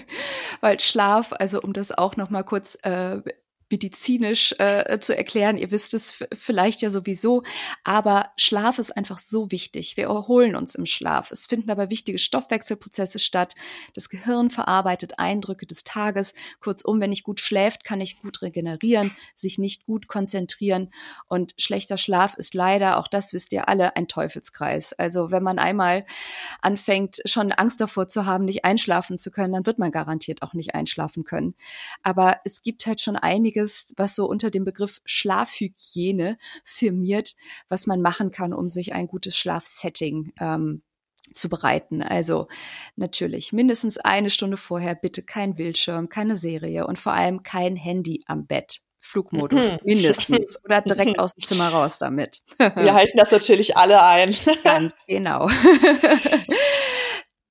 [0.63, 3.21] weil Schlaf, also um das auch noch mal kurz äh,
[3.71, 5.57] medizinisch äh, zu erklären.
[5.57, 7.43] Ihr wisst es vielleicht ja sowieso,
[7.85, 9.97] aber Schlaf ist einfach so wichtig.
[9.97, 11.31] Wir erholen uns im Schlaf.
[11.31, 13.55] Es finden aber wichtige Stoffwechselprozesse statt.
[13.95, 16.35] Das Gehirn verarbeitet Eindrücke des Tages.
[16.61, 20.91] Kurzum, wenn ich gut schläft, kann ich gut regenerieren, sich nicht gut konzentrieren.
[21.27, 24.93] Und schlechter Schlaf ist leider, auch das wisst ihr alle, ein Teufelskreis.
[24.93, 26.07] Also wenn man einmal
[26.61, 30.55] anfängt, schon Angst davor zu haben, nicht einschlafen zu können, dann wird man garantiert auch
[30.55, 31.55] nicht einschlafen können.
[32.03, 37.35] Aber es gibt halt schon einige einiges, was so unter dem Begriff Schlafhygiene firmiert,
[37.69, 40.83] was man machen kann, um sich ein gutes Schlafsetting ähm,
[41.33, 42.03] zu bereiten.
[42.03, 42.47] Also
[42.95, 48.23] natürlich mindestens eine Stunde vorher bitte kein Bildschirm, keine Serie und vor allem kein Handy
[48.27, 48.81] am Bett.
[48.99, 49.79] Flugmodus mhm.
[49.85, 52.43] mindestens oder direkt aus dem Zimmer raus damit.
[52.59, 54.35] Wir halten das natürlich alle ein.
[54.65, 55.49] Ganz genau.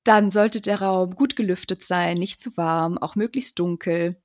[0.03, 4.21] Dann sollte der Raum gut gelüftet sein, nicht zu warm, auch möglichst dunkel.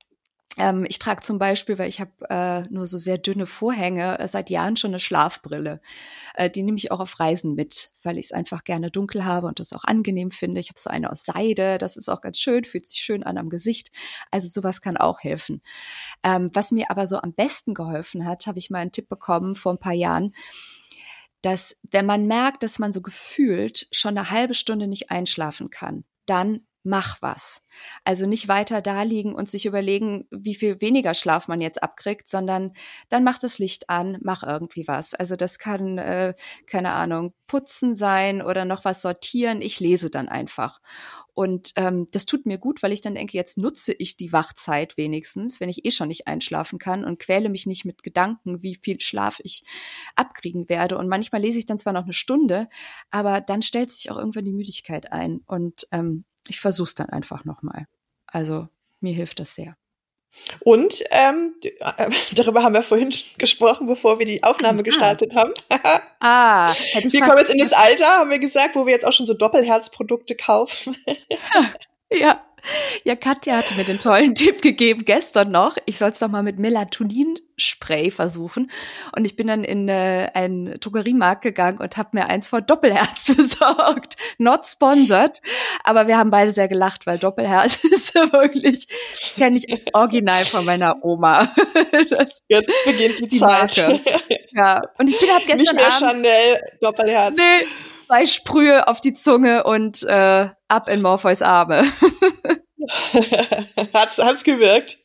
[0.57, 4.27] Ähm, ich trage zum Beispiel, weil ich habe äh, nur so sehr dünne Vorhänge, äh,
[4.27, 5.81] seit Jahren schon eine Schlafbrille.
[6.35, 9.47] Äh, die nehme ich auch auf Reisen mit, weil ich es einfach gerne dunkel habe
[9.47, 10.59] und das auch angenehm finde.
[10.59, 13.37] Ich habe so eine aus Seide, das ist auch ganz schön, fühlt sich schön an
[13.37, 13.91] am Gesicht.
[14.29, 15.61] Also sowas kann auch helfen.
[16.23, 19.55] Ähm, was mir aber so am besten geholfen hat, habe ich mal einen Tipp bekommen
[19.55, 20.33] vor ein paar Jahren
[21.43, 26.03] dass wenn man merkt, dass man so gefühlt schon eine halbe Stunde nicht einschlafen kann,
[26.27, 27.63] dann mach was.
[28.03, 32.27] Also nicht weiter da liegen und sich überlegen, wie viel weniger Schlaf man jetzt abkriegt,
[32.27, 32.73] sondern
[33.09, 35.13] dann mach das Licht an, mach irgendwie was.
[35.13, 36.33] Also das kann, äh,
[36.65, 39.61] keine Ahnung, putzen sein oder noch was sortieren.
[39.61, 40.79] Ich lese dann einfach.
[41.33, 44.97] Und ähm, das tut mir gut, weil ich dann denke, jetzt nutze ich die Wachzeit
[44.97, 48.75] wenigstens, wenn ich eh schon nicht einschlafen kann und quäle mich nicht mit Gedanken, wie
[48.75, 49.63] viel Schlaf ich
[50.15, 50.97] abkriegen werde.
[50.97, 52.67] Und manchmal lese ich dann zwar noch eine Stunde,
[53.11, 55.41] aber dann stellt sich auch irgendwann die Müdigkeit ein.
[55.45, 57.87] Und ähm, ich versuche es dann einfach nochmal.
[58.25, 58.67] Also
[58.99, 59.75] mir hilft das sehr.
[60.61, 64.83] Und ähm, äh, darüber haben wir vorhin gesprochen, bevor wir die Aufnahme ah.
[64.83, 65.53] gestartet haben.
[66.19, 69.25] ah, wir kommen jetzt in das Alter, haben wir gesagt, wo wir jetzt auch schon
[69.25, 70.95] so Doppelherzprodukte kaufen.
[72.11, 72.41] Ja.
[73.03, 75.77] Ja, Katja hatte mir den tollen Tipp gegeben gestern noch.
[75.85, 78.71] Ich soll es doch mal mit Melatonin-Spray versuchen.
[79.15, 83.33] Und ich bin dann in äh, einen Drogeriemarkt gegangen und habe mir eins vor Doppelherz
[83.35, 84.17] besorgt.
[84.37, 85.41] Not sponsored.
[85.83, 88.87] Aber wir haben beide sehr gelacht, weil Doppelherz ist ja wirklich,
[89.19, 91.51] das kenne ich original von meiner Oma.
[92.09, 93.77] Das, Jetzt beginnt die, die Zeit.
[93.77, 94.01] Marke.
[94.51, 97.37] Ja, und ich bin hab gestern Nicht mehr Abend, Chanel, Doppelherz.
[97.37, 97.67] Nee,
[98.11, 101.83] zwei Sprühe auf die Zunge und äh, ab in Morpheus Arme.
[103.93, 104.97] hat's, hat's gewirkt?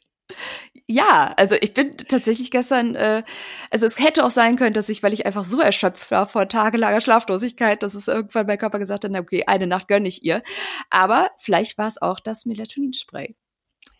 [0.89, 3.23] Ja, also ich bin tatsächlich gestern, äh,
[3.71, 6.49] also es hätte auch sein können, dass ich, weil ich einfach so erschöpft war vor
[6.49, 10.25] tagelanger Schlaflosigkeit, dass es irgendwann mein Körper gesagt hat, na okay, eine Nacht gönne ich
[10.25, 10.43] ihr.
[10.91, 13.37] Aber vielleicht war es auch das Melatoninspray.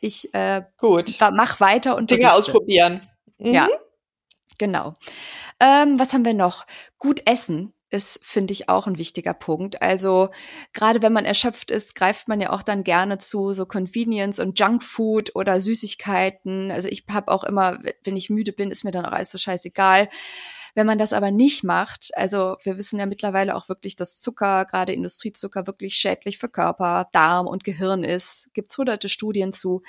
[0.01, 1.17] Ich äh, Gut.
[1.21, 2.39] mach weiter und Dinge berichte.
[2.39, 3.09] ausprobieren.
[3.39, 3.55] Mhm.
[3.55, 3.69] Ja,
[4.59, 4.95] genau.
[5.61, 6.67] Ähm, was haben wir noch?
[6.99, 9.81] Gut essen ist, finde ich, auch ein wichtiger Punkt.
[9.81, 10.31] Also
[10.73, 14.59] gerade wenn man erschöpft ist, greift man ja auch dann gerne zu so Convenience und
[14.59, 16.71] Junkfood oder Süßigkeiten.
[16.71, 19.39] Also ich habe auch immer, wenn ich müde bin, ist mir dann auch alles so
[19.39, 20.09] scheißegal.
[20.75, 24.67] Wenn man das aber nicht macht, also wir wissen ja mittlerweile auch wirklich, dass Zucker,
[24.67, 28.53] gerade Industriezucker, wirklich schädlich für Körper, Darm und Gehirn ist.
[28.53, 29.81] Gibt's hunderte Studien zu.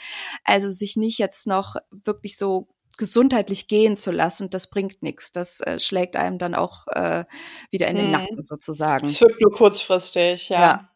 [0.46, 5.32] Also sich nicht jetzt noch wirklich so gesundheitlich gehen zu lassen, das bringt nichts.
[5.32, 7.26] Das äh, schlägt einem dann auch äh,
[7.70, 8.12] wieder in den hm.
[8.12, 9.08] Nacken sozusagen.
[9.08, 10.60] Es wirkt nur kurzfristig, ja.
[10.60, 10.90] ja.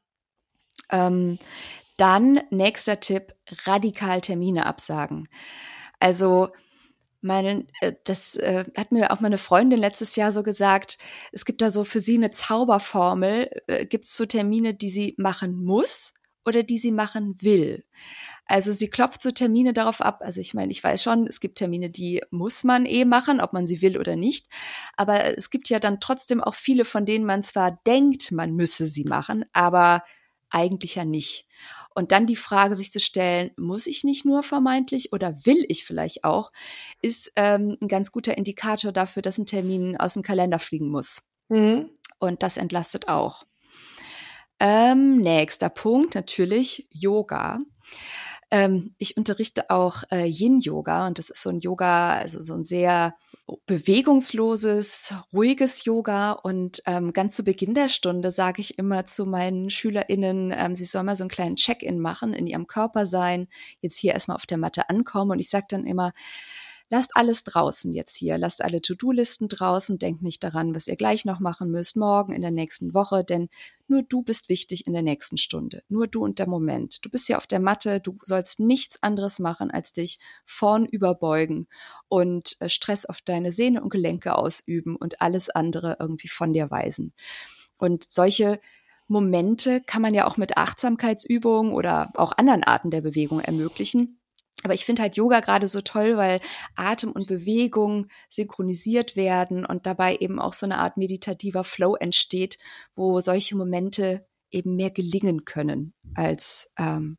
[0.90, 1.40] Ähm,
[1.98, 5.28] dann nächster Tipp, radikal Termine absagen.
[6.00, 6.50] Also
[7.22, 10.98] meine, äh, das äh, hat mir auch meine Freundin letztes Jahr so gesagt,
[11.32, 15.16] es gibt da so für sie eine Zauberformel, äh, gibt es so Termine, die sie
[15.18, 16.14] machen muss
[16.46, 17.86] oder die sie machen will.
[18.46, 20.20] Also sie klopft so Termine darauf ab.
[20.22, 23.54] Also ich meine, ich weiß schon, es gibt Termine, die muss man eh machen, ob
[23.54, 24.48] man sie will oder nicht.
[24.98, 28.88] Aber es gibt ja dann trotzdem auch viele, von denen man zwar denkt, man müsse
[28.88, 30.04] sie machen, aber
[30.50, 31.48] eigentlich ja nicht.
[31.94, 35.84] Und dann die Frage sich zu stellen, muss ich nicht nur vermeintlich oder will ich
[35.84, 36.52] vielleicht auch,
[37.02, 41.24] ist ähm, ein ganz guter Indikator dafür, dass ein Termin aus dem Kalender fliegen muss.
[41.50, 41.90] Mhm.
[42.20, 43.46] Und das entlastet auch.
[44.60, 47.60] Ähm, nächster Punkt, natürlich Yoga.
[48.52, 52.66] Ähm, ich unterrichte auch äh, Yin-Yoga und das ist so ein Yoga, also so ein
[52.66, 53.16] sehr
[53.66, 56.34] bewegungsloses, ruhiges Yoga.
[56.34, 60.86] Und ähm, ganz zu Beginn der Stunde sage ich immer zu meinen SchülerInnen, ähm, sie
[60.86, 63.48] sollen mal so einen kleinen Check-in machen, in ihrem Körper sein,
[63.80, 65.32] jetzt hier erstmal auf der Matte ankommen.
[65.32, 66.12] Und ich sage dann immer,
[66.92, 71.24] lasst alles draußen jetzt hier, lasst alle To-Do-Listen draußen, denkt nicht daran, was ihr gleich
[71.24, 73.48] noch machen müsst, morgen, in der nächsten Woche, denn
[73.88, 77.04] nur du bist wichtig in der nächsten Stunde, nur du und der Moment.
[77.04, 81.68] Du bist ja auf der Matte, du sollst nichts anderes machen, als dich vorn überbeugen
[82.10, 86.70] und äh, Stress auf deine Sehne und Gelenke ausüben und alles andere irgendwie von dir
[86.70, 87.14] weisen.
[87.78, 88.60] Und solche
[89.08, 94.21] Momente kann man ja auch mit Achtsamkeitsübungen oder auch anderen Arten der Bewegung ermöglichen
[94.64, 96.40] aber ich finde halt Yoga gerade so toll, weil
[96.76, 102.60] Atem und Bewegung synchronisiert werden und dabei eben auch so eine Art meditativer Flow entsteht,
[102.96, 107.18] wo solche Momente eben mehr gelingen können als ähm,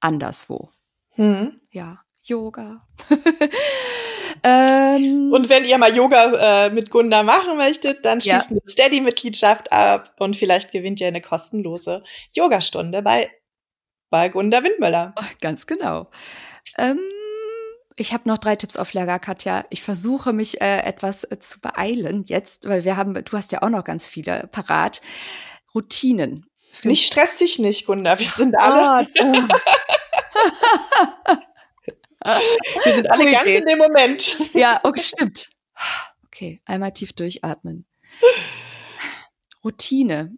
[0.00, 0.70] anderswo.
[1.10, 1.60] Hm.
[1.70, 2.86] Ja, Yoga.
[4.42, 8.56] ähm, und wenn ihr mal Yoga äh, mit Gunda machen möchtet, dann schließt ja.
[8.56, 13.30] eine Steady-Mitgliedschaft ab und vielleicht gewinnt ihr eine kostenlose Yogastunde bei
[14.10, 15.14] bei Gunda Windmüller.
[15.18, 16.10] Oh, ganz genau.
[16.78, 17.00] Ähm,
[17.96, 19.64] ich habe noch drei Tipps auf Lager, Katja.
[19.70, 23.62] Ich versuche mich äh, etwas äh, zu beeilen jetzt, weil wir haben, du hast ja
[23.62, 25.00] auch noch ganz viele parat.
[25.74, 26.46] Routinen.
[26.82, 28.18] Nicht stress dich nicht, Gunda.
[28.18, 29.08] Wir sind alle.
[29.18, 29.32] Oh,
[32.84, 34.36] wir sind alle ganz in dem Moment.
[34.52, 35.48] Ja, okay, stimmt.
[36.26, 37.86] Okay, einmal tief durchatmen.
[39.64, 40.36] Routine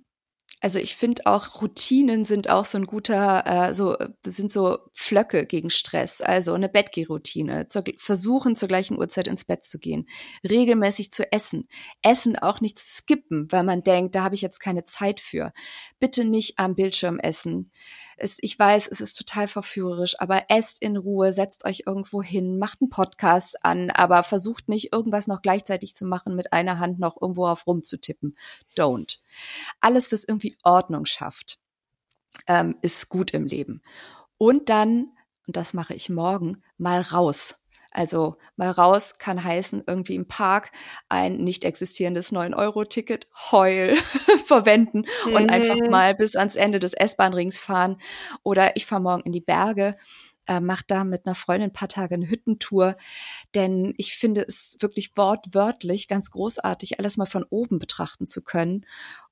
[0.61, 5.47] also ich finde auch Routinen sind auch so ein guter, äh, so sind so Flöcke
[5.47, 6.21] gegen Stress.
[6.21, 10.09] Also eine Bettgehroutine, zu, versuchen zur gleichen Uhrzeit ins Bett zu gehen,
[10.49, 11.69] regelmäßig zu essen,
[12.03, 15.53] Essen auch nicht zu skippen, weil man denkt, da habe ich jetzt keine Zeit für.
[16.01, 17.71] Bitte nicht am Bildschirm essen.
[18.19, 22.59] Es, ich weiß, es ist total verführerisch, aber esst in Ruhe, setzt euch irgendwo hin,
[22.59, 26.99] macht einen Podcast an, aber versucht nicht irgendwas noch gleichzeitig zu machen, mit einer Hand
[26.99, 28.37] noch irgendwo auf rumzutippen.
[28.77, 29.19] Don't.
[29.81, 31.59] Alles, was irgendwie Ordnung schafft,
[32.47, 33.83] ähm, ist gut im Leben.
[34.37, 35.13] Und dann,
[35.47, 37.61] und das mache ich morgen, mal raus
[37.91, 40.71] also mal raus kann heißen, irgendwie im Park
[41.09, 43.97] ein nicht existierendes 9-Euro-Ticket heul
[44.45, 45.33] verwenden mhm.
[45.35, 45.91] und einfach mhm.
[45.91, 47.99] mal bis ans Ende des S-Bahn-Rings fahren.
[48.43, 49.97] Oder ich fahre morgen in die Berge
[50.49, 52.97] äh, mache da mit einer Freundin ein paar Tage eine Hüttentour,
[53.55, 58.85] denn ich finde es wirklich wortwörtlich ganz großartig, alles mal von oben betrachten zu können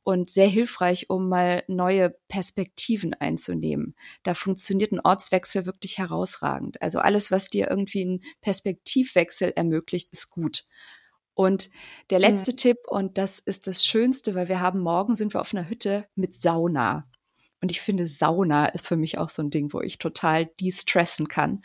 [0.05, 3.97] und sehr hilfreich, um mal neue Perspektiven einzunehmen.
[4.23, 6.81] Da funktioniert ein Ortswechsel wirklich herausragend.
[6.81, 10.65] Also alles, was dir irgendwie einen Perspektivwechsel ermöglicht, ist gut.
[11.35, 11.71] Und
[12.11, 12.57] der letzte mhm.
[12.57, 16.07] Tipp, und das ist das Schönste, weil wir haben morgen sind wir auf einer Hütte
[16.15, 17.09] mit Sauna.
[17.67, 21.27] Und ich finde, Sauna ist für mich auch so ein Ding, wo ich total de-stressen
[21.27, 21.63] kann.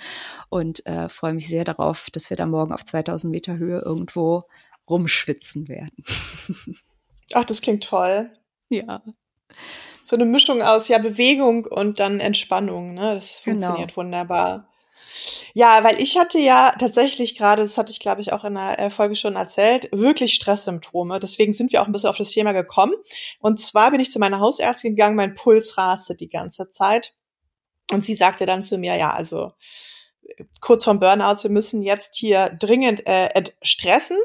[0.49, 4.45] Und äh, freue mich sehr darauf, dass wir da morgen auf 2000 Meter Höhe irgendwo
[4.89, 6.03] rumschwitzen werden.
[7.33, 8.31] Ach, das klingt toll.
[8.69, 9.03] Ja.
[10.03, 13.13] So eine Mischung aus ja Bewegung und dann Entspannung, ne?
[13.13, 13.59] Das genau.
[13.59, 13.97] funktioniert genau.
[13.97, 14.70] wunderbar.
[15.53, 18.79] Ja, weil ich hatte ja tatsächlich gerade, das hatte ich glaube ich auch in der
[18.79, 21.19] äh, Folge schon erzählt, wirklich Stresssymptome.
[21.19, 22.93] Deswegen sind wir auch ein bisschen auf das Thema gekommen.
[23.39, 27.13] Und zwar bin ich zu meiner Hausärztin gegangen, mein Puls raste die ganze Zeit.
[27.91, 29.51] Und sie sagte dann zu mir, ja, also
[30.61, 34.17] kurz vorm Burnout, wir müssen jetzt hier dringend äh, stressen.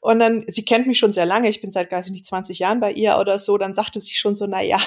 [0.00, 2.58] Und dann, sie kennt mich schon sehr lange, ich bin seit, weiß ich nicht, 20
[2.58, 4.78] Jahren bei ihr oder so, dann sagte sie schon so, na ja,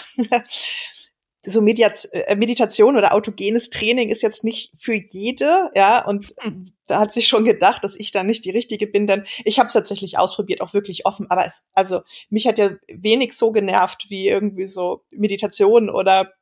[1.42, 6.74] so Mediat äh, Meditation oder autogenes Training ist jetzt nicht für jede, ja, und hm.
[6.88, 9.68] da hat sich schon gedacht, dass ich da nicht die richtige bin, denn ich habe
[9.68, 14.08] es tatsächlich ausprobiert, auch wirklich offen, aber es, also mich hat ja wenig so genervt
[14.10, 16.34] wie irgendwie so Meditation oder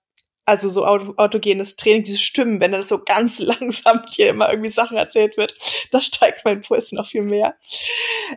[0.45, 4.97] also so autogenes Training, diese Stimmen, wenn das so ganz langsam dir immer irgendwie Sachen
[4.97, 5.55] erzählt wird,
[5.91, 7.55] da steigt mein Puls noch viel mehr.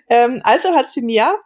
[0.08, 1.38] Ähm, also hat sie mir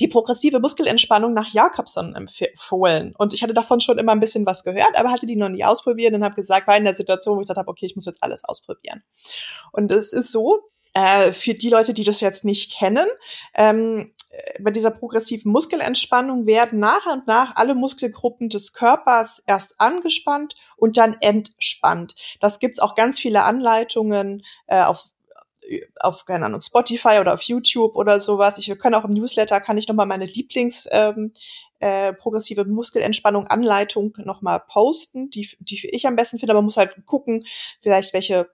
[0.00, 3.14] die progressive Muskelentspannung nach Jakobson empfohlen.
[3.16, 5.64] Und ich hatte davon schon immer ein bisschen was gehört, aber hatte die noch nie
[5.64, 8.06] ausprobiert und habe gesagt, war in der Situation, wo ich gesagt habe, okay, ich muss
[8.06, 9.02] jetzt alles ausprobieren.
[9.72, 10.60] Und es ist so,
[10.94, 13.06] äh, für die Leute, die das jetzt nicht kennen,
[13.54, 14.12] ähm,
[14.60, 20.96] bei dieser progressiven Muskelentspannung werden nach und nach alle Muskelgruppen des Körpers erst angespannt und
[20.96, 22.14] dann entspannt.
[22.40, 25.04] Das gibt's auch ganz viele Anleitungen äh, auf
[26.00, 28.58] auf, keine Ahnung, Spotify oder auf YouTube oder sowas.
[28.58, 31.32] Ich kann auch im Newsletter, kann ich nochmal meine Lieblings ähm,
[31.80, 36.76] äh, progressive Muskelentspannung Anleitung nochmal posten, die, die ich am besten finde, aber man muss
[36.76, 37.44] halt gucken,
[37.80, 38.50] vielleicht welche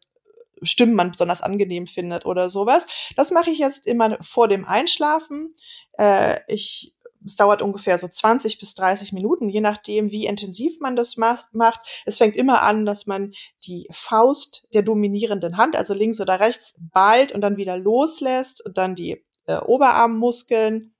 [0.63, 2.87] Stimmen man besonders angenehm findet oder sowas.
[3.17, 5.55] Das mache ich jetzt immer vor dem Einschlafen.
[5.99, 6.92] Äh, ich
[7.25, 11.81] es dauert ungefähr so 20 bis 30 Minuten, je nachdem, wie intensiv man das macht.
[12.05, 13.33] Es fängt immer an, dass man
[13.67, 18.79] die Faust der dominierenden Hand, also links oder rechts, ballt und dann wieder loslässt und
[18.79, 20.95] dann die äh, Oberarmmuskeln.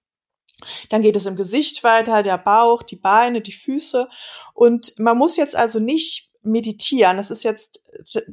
[0.91, 4.09] Dann geht es im Gesicht weiter, der Bauch, die Beine, die Füße.
[4.55, 7.17] Und man muss jetzt also nicht meditieren.
[7.17, 7.81] Das ist jetzt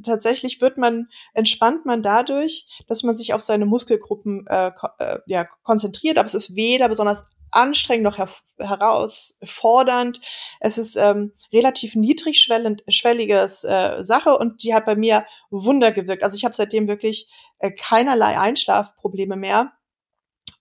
[0.02, 5.44] tatsächlich wird man entspannt man dadurch, dass man sich auf seine Muskelgruppen äh, äh, ja,
[5.62, 8.28] konzentriert, aber es ist weder besonders anstrengend noch her
[8.58, 10.20] herausfordernd.
[10.60, 16.22] Es ist ähm, relativ niedrigschwelliges äh, Sache und die hat bei mir Wunder gewirkt.
[16.22, 19.72] Also ich habe seitdem wirklich äh, keinerlei Einschlafprobleme mehr.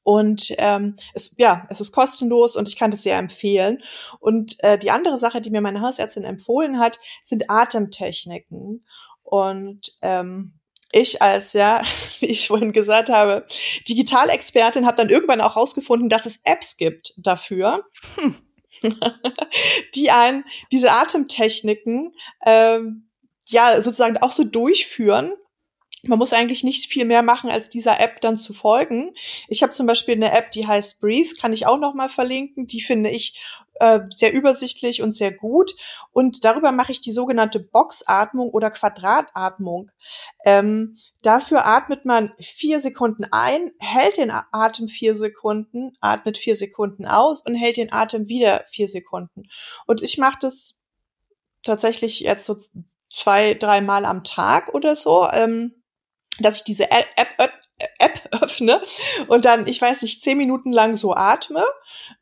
[0.04, 3.84] Und ähm, es, ja, es ist kostenlos und ich kann das sehr empfehlen.
[4.20, 8.84] Und äh, die andere Sache, die mir meine Hausärztin empfohlen hat, sind Atemtechniken.
[9.24, 10.59] Und ähm,
[10.92, 11.82] ich als, ja,
[12.20, 13.46] wie ich vorhin gesagt habe,
[13.88, 17.86] Digitalexpertin habe dann irgendwann auch rausgefunden, dass es Apps gibt dafür.
[18.16, 18.36] Hm.
[19.96, 22.12] die einen diese Atemtechniken
[22.46, 23.10] ähm,
[23.48, 25.34] ja sozusagen auch so durchführen
[26.04, 29.14] man muss eigentlich nicht viel mehr machen, als dieser App dann zu folgen.
[29.48, 32.68] Ich habe zum Beispiel eine App, die heißt Breathe, kann ich auch noch mal verlinken.
[32.68, 33.40] Die finde ich
[33.80, 35.76] äh, sehr übersichtlich und sehr gut.
[36.12, 39.92] Und darüber mache ich die sogenannte Boxatmung oder Quadratatmung.
[40.46, 47.06] Ähm, dafür atmet man vier Sekunden ein, hält den Atem vier Sekunden, atmet vier Sekunden
[47.06, 49.50] aus und hält den Atem wieder vier Sekunden.
[49.86, 50.76] Und ich mache das
[51.64, 52.58] tatsächlich jetzt so
[53.14, 55.28] zwei, dreimal am Tag oder so.
[55.32, 55.74] Ähm,
[56.42, 57.08] dass ich diese App,
[58.00, 58.82] App, öffne
[59.28, 61.64] und dann, ich weiß nicht, zehn Minuten lang so atme.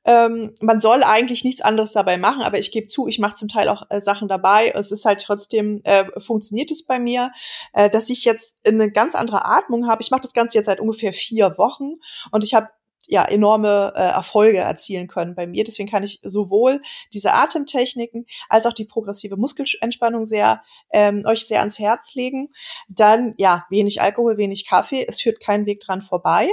[0.05, 3.47] Ähm, man soll eigentlich nichts anderes dabei machen, aber ich gebe zu, ich mache zum
[3.47, 4.71] Teil auch äh, Sachen dabei.
[4.75, 7.31] Es ist halt trotzdem, äh, funktioniert es bei mir,
[7.73, 10.01] äh, dass ich jetzt eine ganz andere Atmung habe.
[10.01, 11.93] Ich mache das Ganze jetzt seit ungefähr vier Wochen
[12.31, 12.69] und ich habe
[13.07, 15.63] ja enorme äh, Erfolge erzielen können bei mir.
[15.63, 16.81] Deswegen kann ich sowohl
[17.13, 22.49] diese Atemtechniken als auch die progressive Muskelentspannung sehr ähm, euch sehr ans Herz legen.
[22.89, 25.05] Dann ja wenig Alkohol, wenig Kaffee.
[25.07, 26.49] Es führt kein Weg dran vorbei.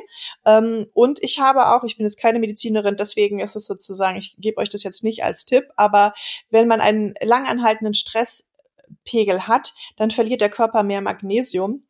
[0.46, 4.36] Ähm, und ich habe auch, ich bin jetzt keine Medizinerin, deswegen ist es sozusagen, ich
[4.38, 6.14] gebe euch das jetzt nicht als Tipp, aber
[6.50, 11.84] wenn man einen langanhaltenden Stresspegel hat, dann verliert der Körper mehr Magnesium.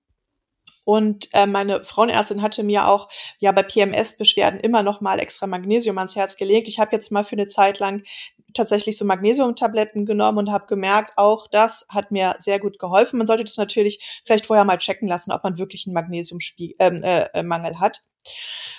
[0.84, 3.08] Und äh, meine Frauenärztin hatte mir auch
[3.38, 6.68] ja bei PMS-Beschwerden immer noch mal extra Magnesium ans Herz gelegt.
[6.68, 8.04] Ich habe jetzt mal für eine Zeit lang
[8.52, 13.18] tatsächlich so Magnesiumtabletten genommen und habe gemerkt, auch das hat mir sehr gut geholfen.
[13.18, 17.02] Man sollte das natürlich vielleicht vorher mal checken lassen, ob man wirklich einen Magnesiummangel ähm,
[17.02, 18.02] äh, äh, hat.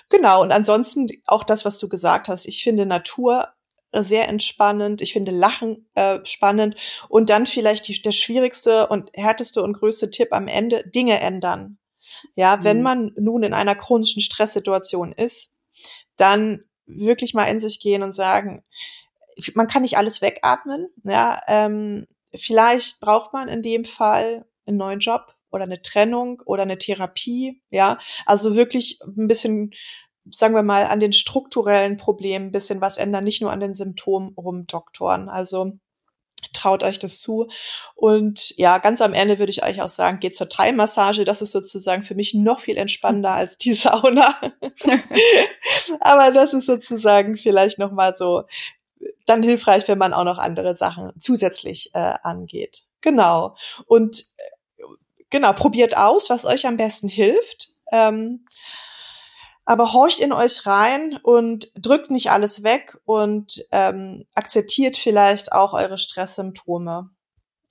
[0.10, 2.46] Genau, und ansonsten auch das, was du gesagt hast.
[2.46, 3.50] Ich finde Natur
[3.92, 5.02] sehr entspannend.
[5.02, 6.76] Ich finde Lachen äh, spannend.
[7.10, 11.78] Und dann vielleicht die, der schwierigste und härteste und größte Tipp am Ende, Dinge ändern.
[12.36, 12.84] Ja, wenn mhm.
[12.84, 15.54] man nun in einer chronischen Stresssituation ist,
[16.18, 18.64] dann wirklich mal in sich gehen und sagen,
[19.54, 20.88] man kann nicht alles wegatmen.
[21.04, 26.64] Ja, ähm, vielleicht braucht man in dem Fall einen neuen Job oder eine Trennung oder
[26.64, 27.62] eine Therapie.
[27.70, 29.72] Ja, also wirklich ein bisschen
[30.32, 33.74] sagen wir mal, an den strukturellen Problemen ein bisschen was ändern, nicht nur an den
[33.74, 35.30] Symptomen rumdoktoren.
[35.30, 35.74] Also
[36.54, 37.50] traut euch das zu.
[37.96, 41.26] Und ja, ganz am Ende würde ich euch auch sagen, geht zur Thai-Massage.
[41.26, 44.40] Das ist sozusagen für mich noch viel entspannender als die Sauna.
[46.00, 48.44] Aber das ist sozusagen vielleicht noch mal so
[49.26, 52.84] dann hilfreich, wenn man auch noch andere Sachen zusätzlich äh, angeht.
[53.02, 53.56] Genau.
[53.86, 54.84] Und äh,
[55.30, 57.70] genau, probiert aus, was euch am besten hilft.
[57.92, 58.46] Ähm,
[59.66, 65.74] aber horcht in euch rein und drückt nicht alles weg und ähm, akzeptiert vielleicht auch
[65.74, 67.10] eure Stresssymptome.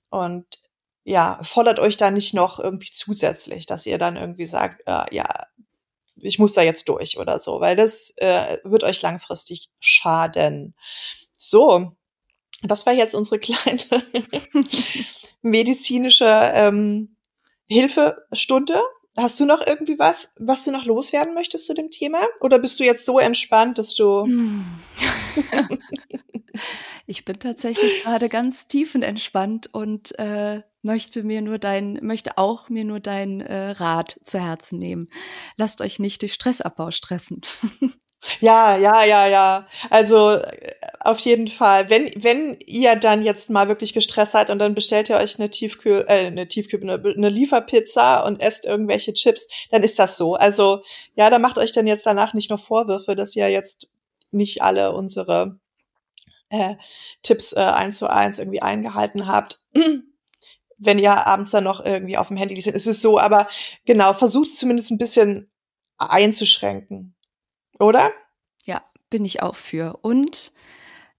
[0.09, 0.45] Und
[1.03, 5.25] ja, fordert euch da nicht noch irgendwie zusätzlich, dass ihr dann irgendwie sagt, äh, ja,
[6.17, 10.75] ich muss da jetzt durch oder so, weil das äh, wird euch langfristig schaden.
[11.37, 11.95] So,
[12.61, 13.81] das war jetzt unsere kleine
[15.41, 17.15] medizinische ähm,
[17.67, 18.79] Hilfestunde.
[19.17, 22.19] Hast du noch irgendwie was, was du noch loswerden möchtest zu dem Thema?
[22.41, 24.25] Oder bist du jetzt so entspannt, dass du.
[24.25, 24.65] Hm.
[27.05, 32.83] ich bin tatsächlich gerade ganz tiefenentspannt und äh, möchte mir nur dein, möchte auch mir
[32.83, 35.09] nur dein äh, Rat zu Herzen nehmen.
[35.55, 37.41] Lasst euch nicht durch Stressabbau stressen.
[38.39, 39.67] Ja, ja, ja, ja.
[39.89, 41.89] Also äh, auf jeden Fall.
[41.89, 45.49] Wenn wenn ihr dann jetzt mal wirklich gestresst seid und dann bestellt ihr euch eine
[45.49, 50.35] Tiefkühl, äh, eine Tiefkühl, eine, eine Lieferpizza und esst irgendwelche Chips, dann ist das so.
[50.35, 50.83] Also
[51.15, 53.87] ja, da macht euch dann jetzt danach nicht noch Vorwürfe, dass ihr jetzt
[54.31, 55.59] nicht alle unsere
[56.49, 56.75] äh,
[57.21, 59.61] Tipps äh, eins zu eins irgendwie eingehalten habt.
[60.77, 63.19] Wenn ihr abends dann noch irgendwie auf dem Handy seid, ist es so.
[63.19, 63.47] Aber
[63.85, 65.49] genau, versucht zumindest ein bisschen
[65.97, 67.14] einzuschränken
[67.79, 68.11] oder?
[68.65, 69.99] Ja, bin ich auch für.
[70.01, 70.51] Und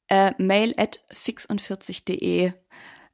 [0.09, 2.53] äh, mail at fixund40.de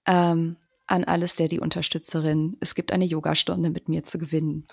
[0.07, 2.57] ähm, an alle Steady-Unterstützerinnen.
[2.61, 4.67] Es gibt eine Yogastunde mit mir zu gewinnen.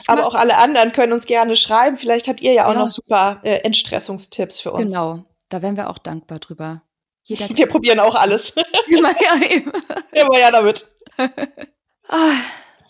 [0.00, 1.96] Ich Aber auch alle anderen können uns gerne schreiben.
[1.96, 2.78] Vielleicht habt ihr ja auch ja.
[2.78, 4.92] noch super äh, Entstressungstipps für uns.
[4.92, 6.82] Genau, da wären wir auch dankbar drüber.
[7.22, 8.54] Jeder wir probieren auch alles.
[8.86, 9.72] Immer ja, eben.
[10.12, 10.86] Immer ja damit.
[11.18, 12.32] oh,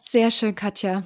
[0.02, 1.05] sehr schön, Katja.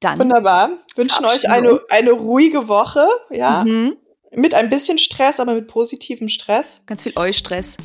[0.00, 0.70] Dann Wunderbar.
[0.96, 3.64] Wünschen euch eine, eine ruhige Woche, ja.
[3.64, 3.96] Mhm.
[4.32, 6.82] Mit ein bisschen Stress, aber mit positivem Stress.
[6.86, 7.76] Ganz viel Eustress.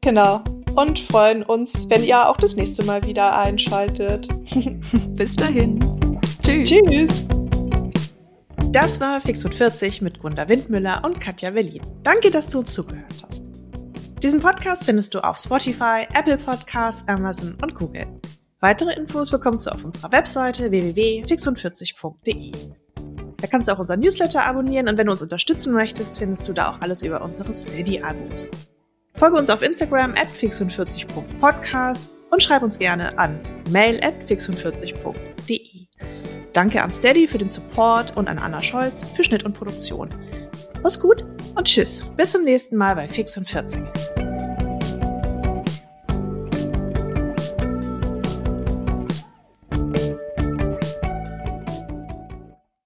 [0.00, 0.42] Genau.
[0.76, 4.28] Und freuen uns, wenn ihr auch das nächste Mal wieder einschaltet.
[5.10, 5.80] Bis dahin.
[6.42, 6.68] Tschüss.
[6.68, 7.26] Tschüss.
[8.70, 11.82] Das war Fix und 40 mit Gunda Windmüller und Katja Berlin.
[12.04, 13.42] Danke, dass du uns zugehört hast.
[14.22, 18.06] Diesen Podcast findest du auf Spotify, Apple Podcasts, Amazon und Google.
[18.60, 22.52] Weitere Infos bekommst du auf unserer Webseite www.fixund40.de.
[23.38, 26.52] Da kannst du auch unseren Newsletter abonnieren und wenn du uns unterstützen möchtest, findest du
[26.52, 28.48] da auch alles über unsere Steady-Abos.
[29.14, 33.40] Folge uns auf Instagram at fixund40.podcast und schreib uns gerne an
[33.70, 35.86] mail at fixund40.de.
[36.52, 40.10] Danke an Steady für den Support und an Anna Scholz für Schnitt und Produktion.
[40.82, 42.02] Mach's gut und tschüss.
[42.16, 44.29] Bis zum nächsten Mal bei Fix und 40.